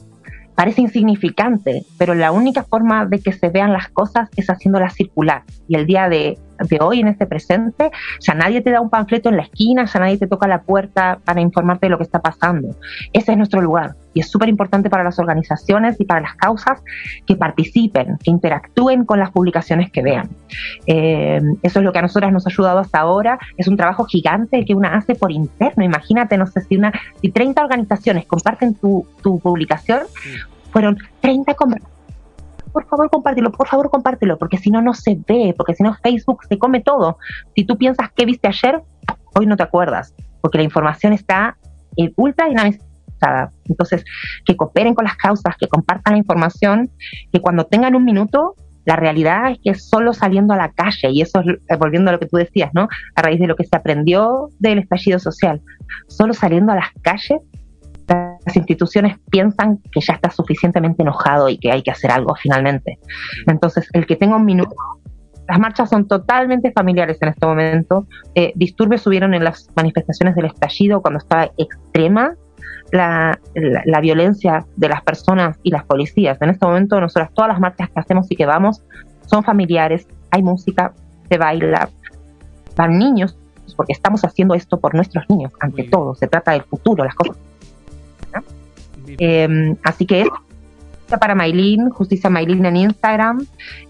parece 0.61 0.83
insignificante, 0.83 1.87
pero 1.96 2.14
la 2.14 2.33
única 2.33 2.64
forma 2.64 3.07
de 3.07 3.20
que 3.20 3.33
se 3.33 3.49
vean 3.49 3.73
las 3.73 3.88
cosas 3.88 4.29
es 4.37 4.49
haciéndolas 4.49 4.92
circular. 4.92 5.42
Y 5.66 5.77
el 5.77 5.87
día 5.87 6.11
de, 6.11 6.37
hoy, 6.81 7.01
en 7.01 7.09
este 7.09 7.27
presente, 7.27 7.90
ya 8.20 8.35
nadie 8.35 8.61
te 8.61 8.70
da 8.70 8.81
un 8.81 8.90
panfleto 8.90 9.29
en 9.29 9.37
la 9.37 9.42
esquina, 9.42 9.85
ya 9.85 10.01
nadie 10.01 10.18
te 10.18 10.27
toca 10.27 10.46
la 10.46 10.62
puerta 10.62 11.18
para 11.25 11.40
informarte 11.40 11.87
de 11.87 11.90
lo 11.90 11.99
que 11.99 12.05
está 12.05 12.20
pasando. 12.20 12.77
Ese 13.12 13.33
es 13.33 13.38
nuestro 13.38 13.61
lugar. 13.61 13.94
Y 14.12 14.20
es 14.20 14.31
súper 14.31 14.49
importante 14.49 14.90
para 14.90 15.05
las 15.05 15.18
organizaciones 15.18 16.01
y 16.01 16.05
para 16.05 16.20
las 16.20 16.35
causas 16.35 16.83
que 17.27 17.37
participen, 17.37 18.18
que 18.23 18.31
interactúen 18.31 19.05
con 19.05 19.20
las 19.20 19.31
publicaciones 19.31 19.90
que 19.90 20.03
vean. 20.03 20.29
Eh, 20.87 21.40
eso 21.62 21.79
es 21.79 21.85
lo 21.85 21.92
que 21.92 22.01
a 22.01 22.03
nosotras 22.03 22.33
nos 22.33 22.46
ha 22.46 22.51
ayudado 22.51 22.81
hasta 22.81 22.99
ahora. 22.99 23.38
Es 23.57 23.68
un 23.68 23.77
trabajo 23.77 24.05
gigante 24.05 24.64
que 24.64 24.75
una 24.75 24.96
hace 24.96 25.14
por 25.14 25.31
interno. 25.31 25.85
Imagínate, 25.85 26.37
no 26.38 26.46
sé 26.46 26.61
si 26.62 26.77
una, 26.77 26.92
si 27.20 27.31
30 27.31 27.62
organizaciones 27.62 28.27
comparten 28.27 28.75
tu, 28.75 29.07
tu 29.23 29.38
publicación, 29.38 30.01
fueron 30.73 30.99
30 31.20 31.55
conversaciones 31.55 31.89
por 32.72 32.87
favor 32.87 33.11
compártelo, 33.11 33.52
por 33.52 33.68
favor 33.68 33.90
compártelo, 33.90 34.38
porque 34.38 34.59
si 34.59 34.70
no, 34.70 34.83
no 34.83 34.94
se 34.94 35.18
ve, 35.26 35.54
porque 35.56 35.74
si 35.74 35.83
no, 35.83 35.94
Facebook 36.02 36.44
se 36.48 36.59
come 36.59 36.80
todo. 36.80 37.18
Si 37.54 37.64
tú 37.64 37.76
piensas 37.76 38.11
que 38.12 38.24
viste 38.24 38.48
ayer, 38.48 38.83
hoy 39.35 39.46
no 39.46 39.56
te 39.56 39.62
acuerdas, 39.62 40.14
porque 40.40 40.59
la 40.59 40.64
información 40.64 41.12
está 41.12 41.56
eh, 41.96 42.12
ultra 42.16 42.46
dinamizada. 42.46 43.52
Entonces, 43.66 44.04
que 44.44 44.56
cooperen 44.56 44.94
con 44.94 45.04
las 45.04 45.16
causas, 45.16 45.56
que 45.59 45.68
compartan 45.68 46.14
la 46.14 46.18
información, 46.18 46.90
que 47.33 47.40
cuando 47.40 47.66
tengan 47.66 47.94
un 47.94 48.04
minuto, 48.04 48.54
la 48.87 48.96
realidad 48.96 49.50
es 49.50 49.59
que 49.62 49.74
solo 49.74 50.12
saliendo 50.12 50.54
a 50.54 50.56
la 50.56 50.72
calle, 50.72 51.11
y 51.11 51.20
eso 51.20 51.40
es 51.40 51.46
eh, 51.68 51.76
volviendo 51.76 52.11
a 52.11 52.12
lo 52.14 52.18
que 52.18 52.26
tú 52.26 52.37
decías, 52.37 52.70
¿no? 52.72 52.88
A 53.14 53.22
raíz 53.22 53.38
de 53.38 53.46
lo 53.46 53.56
que 53.56 53.64
se 53.64 53.76
aprendió 53.76 54.48
del 54.59 54.78
estallido 54.78 55.18
social, 55.18 55.61
solo 56.09 56.33
saliendo 56.33 56.72
a 56.72 56.76
las 56.76 56.88
calles 57.02 57.40
las 58.46 58.57
instituciones 58.57 59.18
piensan 59.31 59.79
que 59.92 60.00
ya 60.00 60.14
está 60.14 60.31
suficientemente 60.31 61.03
enojado 61.03 61.48
y 61.48 61.59
que 61.59 61.70
hay 61.70 61.83
que 61.83 61.90
hacer 61.90 62.11
algo 62.11 62.35
finalmente. 62.35 62.98
Entonces, 63.46 63.88
el 63.92 64.07
que 64.07 64.16
tenga 64.16 64.37
un 64.37 64.44
minuto, 64.44 64.74
las 65.48 65.59
marchas 65.59 65.90
son 65.90 66.07
totalmente 66.07 66.72
familiares 66.72 67.18
en 67.20 67.29
este 67.29 67.46
momento. 67.46 68.07
Eh, 68.35 68.53
disturbios 68.55 69.03
subieron 69.03 69.35
en 69.35 69.44
las 69.44 69.68
manifestaciones 69.74 70.35
del 70.37 70.46
estallido 70.46 71.03
cuando 71.03 71.18
estaba 71.18 71.50
extrema 71.59 72.35
la, 72.92 73.38
la, 73.85 74.00
violencia 74.00 74.64
de 74.76 74.88
las 74.88 75.03
personas 75.03 75.59
y 75.62 75.70
las 75.70 75.85
policías. 75.85 76.40
En 76.40 76.50
este 76.50 76.66
momento, 76.66 77.00
nosotras 77.00 77.31
todas 77.35 77.50
las 77.50 77.61
marchas 77.61 77.88
que 77.90 78.00
hacemos 78.00 78.31
y 78.31 78.37
que 78.37 78.46
vamos 78.46 78.83
son 79.26 79.44
familiares, 79.44 80.07
hay 80.31 80.42
música, 80.42 80.92
se 81.29 81.38
baila, 81.38 81.88
van 82.76 82.98
niños, 82.98 83.37
porque 83.76 83.92
estamos 83.92 84.24
haciendo 84.24 84.55
esto 84.55 84.81
por 84.81 84.94
nuestros 84.94 85.24
niños, 85.29 85.53
ante 85.61 85.85
todo, 85.85 86.14
se 86.14 86.26
trata 86.26 86.53
del 86.53 86.62
futuro, 86.62 87.05
las 87.05 87.14
cosas 87.14 87.37
Em, 89.18 89.77
así 89.83 90.07
que 90.07 90.27
para 91.18 91.35
Maylin, 91.35 91.90
Justicia 91.90 92.31
Maylin 92.31 92.64
en 92.66 92.77
Instagram 92.77 93.46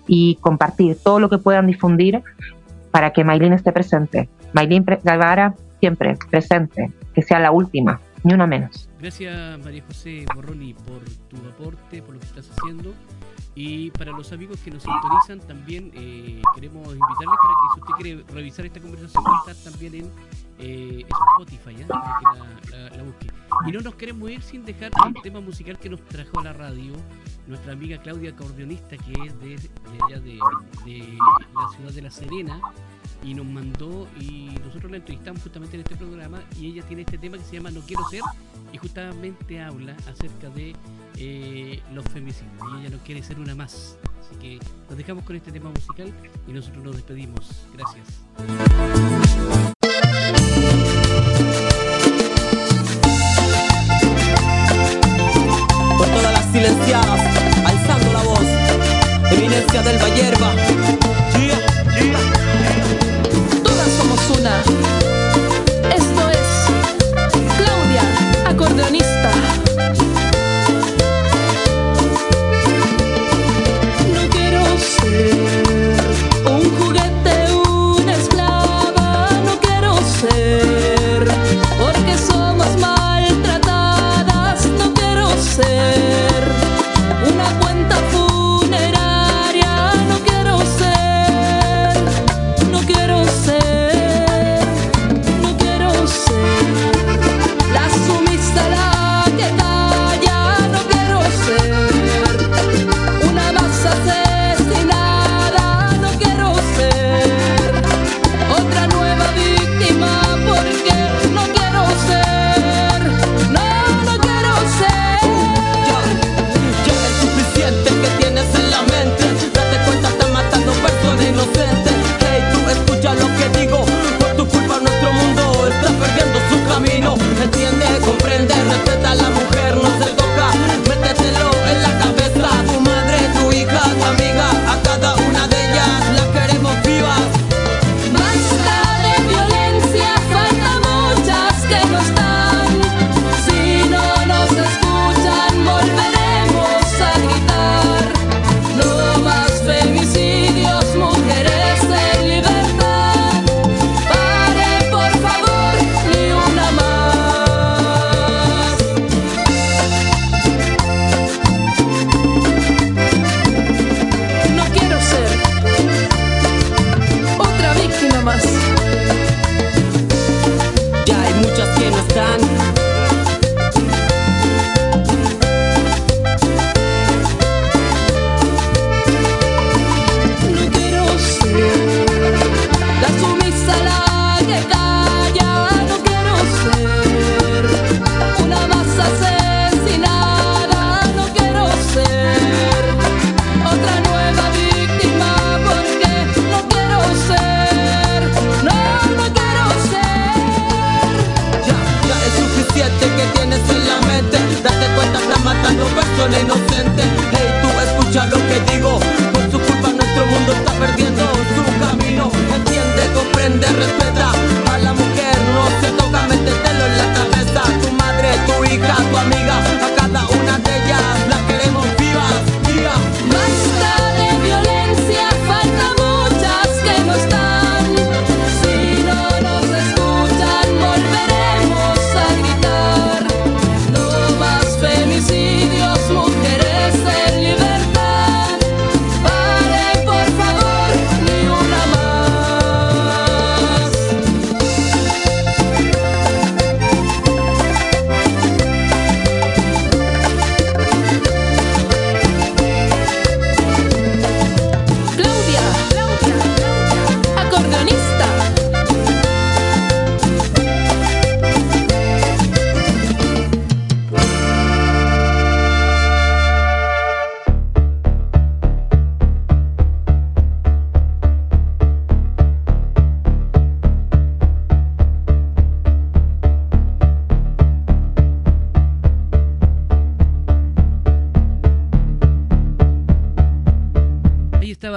y 0.07 0.37
compartir 0.37 0.97
todo 1.03 1.21
lo 1.21 1.29
que 1.29 1.39
puedan 1.39 1.67
difundir 1.67 2.23
para 2.91 3.13
que 3.13 3.25
Maylin 3.25 3.53
esté 3.53 3.73
presente. 3.73 4.29
Maylin 4.53 4.85
Galvara 5.05 5.55
siempre 5.81 6.17
presente, 6.31 6.91
que 7.15 7.23
sea 7.23 7.39
la 7.39 7.51
última, 7.51 8.01
ni 8.25 8.35
una 8.35 8.47
menos. 8.47 8.89
Gracias 9.01 9.59
María 9.65 9.83
José 9.87 10.27
Borroni 10.35 10.75
por 10.75 11.03
tu 11.29 11.37
aporte, 11.49 12.03
por 12.03 12.15
lo 12.15 12.21
que 12.21 12.27
estás 12.27 12.51
haciendo. 12.51 12.93
Y 13.55 13.91
para 13.91 14.13
los 14.13 14.33
amigos 14.33 14.59
que 14.65 14.71
nos 14.71 14.83
sintonizan, 14.83 15.41
también 15.41 15.91
eh, 15.95 16.41
queremos 16.55 16.87
invitarles 16.87 17.39
para 17.43 17.55
que 17.55 17.75
si 17.75 17.81
usted 17.81 17.95
quiere 18.03 18.25
revisar 18.33 18.67
esta 18.67 18.81
conversación, 18.81 19.25
está 19.47 19.71
también 19.71 19.95
en 19.95 20.11
eh, 20.61 21.05
Spotify, 21.37 21.85
para 21.89 22.61
que 22.61 22.97
la, 22.97 23.03
busque. 23.03 23.27
Y 23.67 23.73
no 23.73 23.81
nos 23.81 23.95
queremos 23.95 24.31
ir 24.31 24.43
sin 24.43 24.65
dejar 24.65 24.91
un 25.07 25.15
tema 25.23 25.41
musical 25.41 25.79
que 25.79 25.89
nos 25.89 26.01
trajo 26.07 26.41
a 26.41 26.45
la 26.45 26.53
radio 26.53 26.93
nuestra 27.47 27.73
amiga 27.73 27.99
Claudia 27.99 28.31
Acordeonista, 28.31 28.97
que 28.97 29.13
es 29.27 29.41
de, 29.41 29.57
allá 30.05 30.21
de, 30.21 30.39
de, 30.85 31.19
la 31.55 31.69
ciudad 31.77 31.93
de 31.93 32.03
La 32.03 32.11
Serena, 32.11 32.61
y 33.25 33.35
nos 33.35 33.47
mandó, 33.47 34.07
y 34.21 34.51
nosotros 34.65 34.91
la 34.91 34.99
entrevistamos 34.99 35.43
justamente 35.43 35.77
en 35.77 35.83
este 35.83 35.97
programa, 35.97 36.43
y 36.59 36.69
ella 36.69 36.83
tiene 36.83 37.03
este 37.03 37.19
tema 37.19 37.39
que 37.39 37.45
se 37.45 37.57
llama 37.57 37.71
No 37.71 37.81
Quiero 37.81 38.05
Ser, 38.09 38.23
y 38.73 38.79
justamente 38.79 39.61
habla 39.61 39.97
acerca 40.09 40.49
de 40.51 40.77
eh, 41.17 41.83
los 41.93 42.05
femicidios, 42.07 42.55
y 42.73 42.81
ella 42.81 42.91
no 42.97 43.03
quiere 43.03 43.23
ser 43.23 43.41
una 43.41 43.55
más. 43.55 43.99
Así 44.21 44.37
que 44.37 44.59
nos 44.89 44.97
dejamos 44.97 45.25
con 45.25 45.37
este 45.37 45.51
tema 45.51 45.71
musical 45.71 46.13
y 46.47 46.53
nosotros 46.53 46.85
nos 46.85 46.95
despedimos. 46.97 47.67
Gracias. 47.75 48.25
Del 59.83 59.99
Vallerba. 59.99 60.80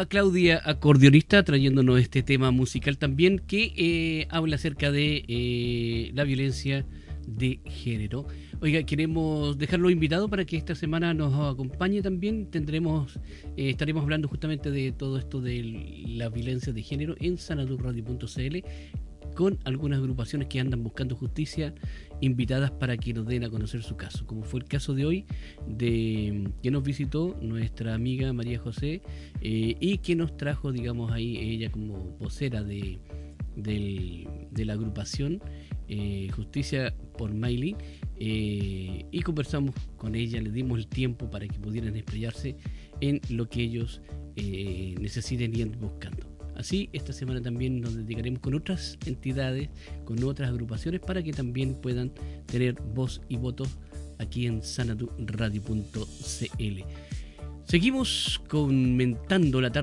Claudia, 0.06 0.62
acordeonista, 0.64 1.44
trayéndonos 1.44 2.00
este 2.00 2.24
tema 2.24 2.52
musical 2.52 2.98
también 2.98 3.40
que 3.40 3.74
eh, 3.76 4.28
habla 4.30 4.56
acerca 4.56 4.92
de 4.92 5.26
eh, 5.28 6.12
la 6.14 6.24
violencia 6.24 6.86
de 7.28 7.60
género. 7.66 8.26
Oiga, 8.62 8.84
queremos 8.84 9.58
dejarlo 9.58 9.90
invitado 9.90 10.30
para 10.30 10.46
que 10.46 10.58
esta 10.58 10.76
semana 10.76 11.14
nos 11.14 11.34
acompañe 11.54 12.02
también. 12.02 12.50
Tendremos, 12.50 13.18
eh, 13.58 13.70
estaremos 13.70 14.04
hablando 14.04 14.28
justamente 14.28 14.72
de 14.72 14.92
todo 14.92 15.18
esto 15.18 15.42
de 15.42 16.06
la 16.08 16.30
violencia 16.30 16.74
de 16.74 16.82
género 16.82 17.16
en 17.20 17.38
sanadurradio.cl 17.38 18.58
con 19.34 19.60
algunas 19.64 20.00
agrupaciones 20.00 20.48
que 20.48 20.60
andan 20.60 20.84
buscando 20.84 21.16
justicia 21.16 21.74
invitadas 22.24 22.72
para 22.72 22.96
que 22.98 23.14
nos 23.14 23.26
den 23.26 23.44
a 23.44 23.50
conocer 23.50 23.84
su 23.84 23.96
caso, 23.98 24.26
como 24.26 24.44
fue 24.44 24.62
el 24.62 24.66
caso 24.68 24.94
de 24.94 25.06
hoy 25.06 25.26
de 25.68 26.50
que 26.62 26.72
nos 26.72 26.82
visitó 26.84 27.38
nuestra 27.42 27.94
amiga 27.94 28.32
María 28.34 28.60
José 28.60 29.02
eh, 29.42 29.76
y 29.80 29.98
que 29.98 30.16
nos 30.16 30.38
trajo, 30.38 30.72
digamos, 30.72 31.12
ahí 31.12 31.38
ella 31.38 31.70
como 31.70 31.96
vocera 32.20 32.64
de, 32.64 33.00
del- 33.58 34.28
de 34.52 34.66
la 34.66 34.74
agrupación 34.74 35.42
eh, 35.90 36.30
Justicia 36.34 36.94
por 37.18 37.34
Miley 37.34 37.76
eh, 38.18 39.06
y 39.12 39.22
conversamos 39.22 39.76
con 39.98 40.16
ella, 40.16 40.42
le 40.42 40.50
dimos 40.52 40.80
el 40.80 40.88
tiempo 40.88 41.30
para 41.30 41.46
que 41.48 41.60
pudieran 41.60 41.96
explayarse 41.98 42.56
en 43.02 43.20
lo 43.30 43.50
que 43.50 43.64
ellos 43.64 44.02
necesiten 44.36 45.54
y 45.56 45.64
buscando. 45.66 46.33
Así, 46.56 46.90
esta 46.94 47.14
semana 47.14 47.42
también 47.42 47.82
nos 47.82 47.96
dedicaremos 47.96 48.40
con 48.40 48.54
otras 48.54 48.98
entidades, 49.06 49.70
con 50.06 50.24
otras 50.24 50.50
agrupaciones, 50.50 51.02
para 51.02 51.24
que 51.24 51.34
también 51.34 51.76
puedan 51.76 52.12
tener 52.46 52.76
voz 52.94 53.22
y 53.30 53.38
voto 53.38 53.66
aquí 54.20 54.46
en 54.46 54.62
sanaduradio.cl. 54.62 56.84
Seguimos 57.66 58.42
comentando 58.50 59.62
la 59.62 59.70
tarde. 59.70 59.72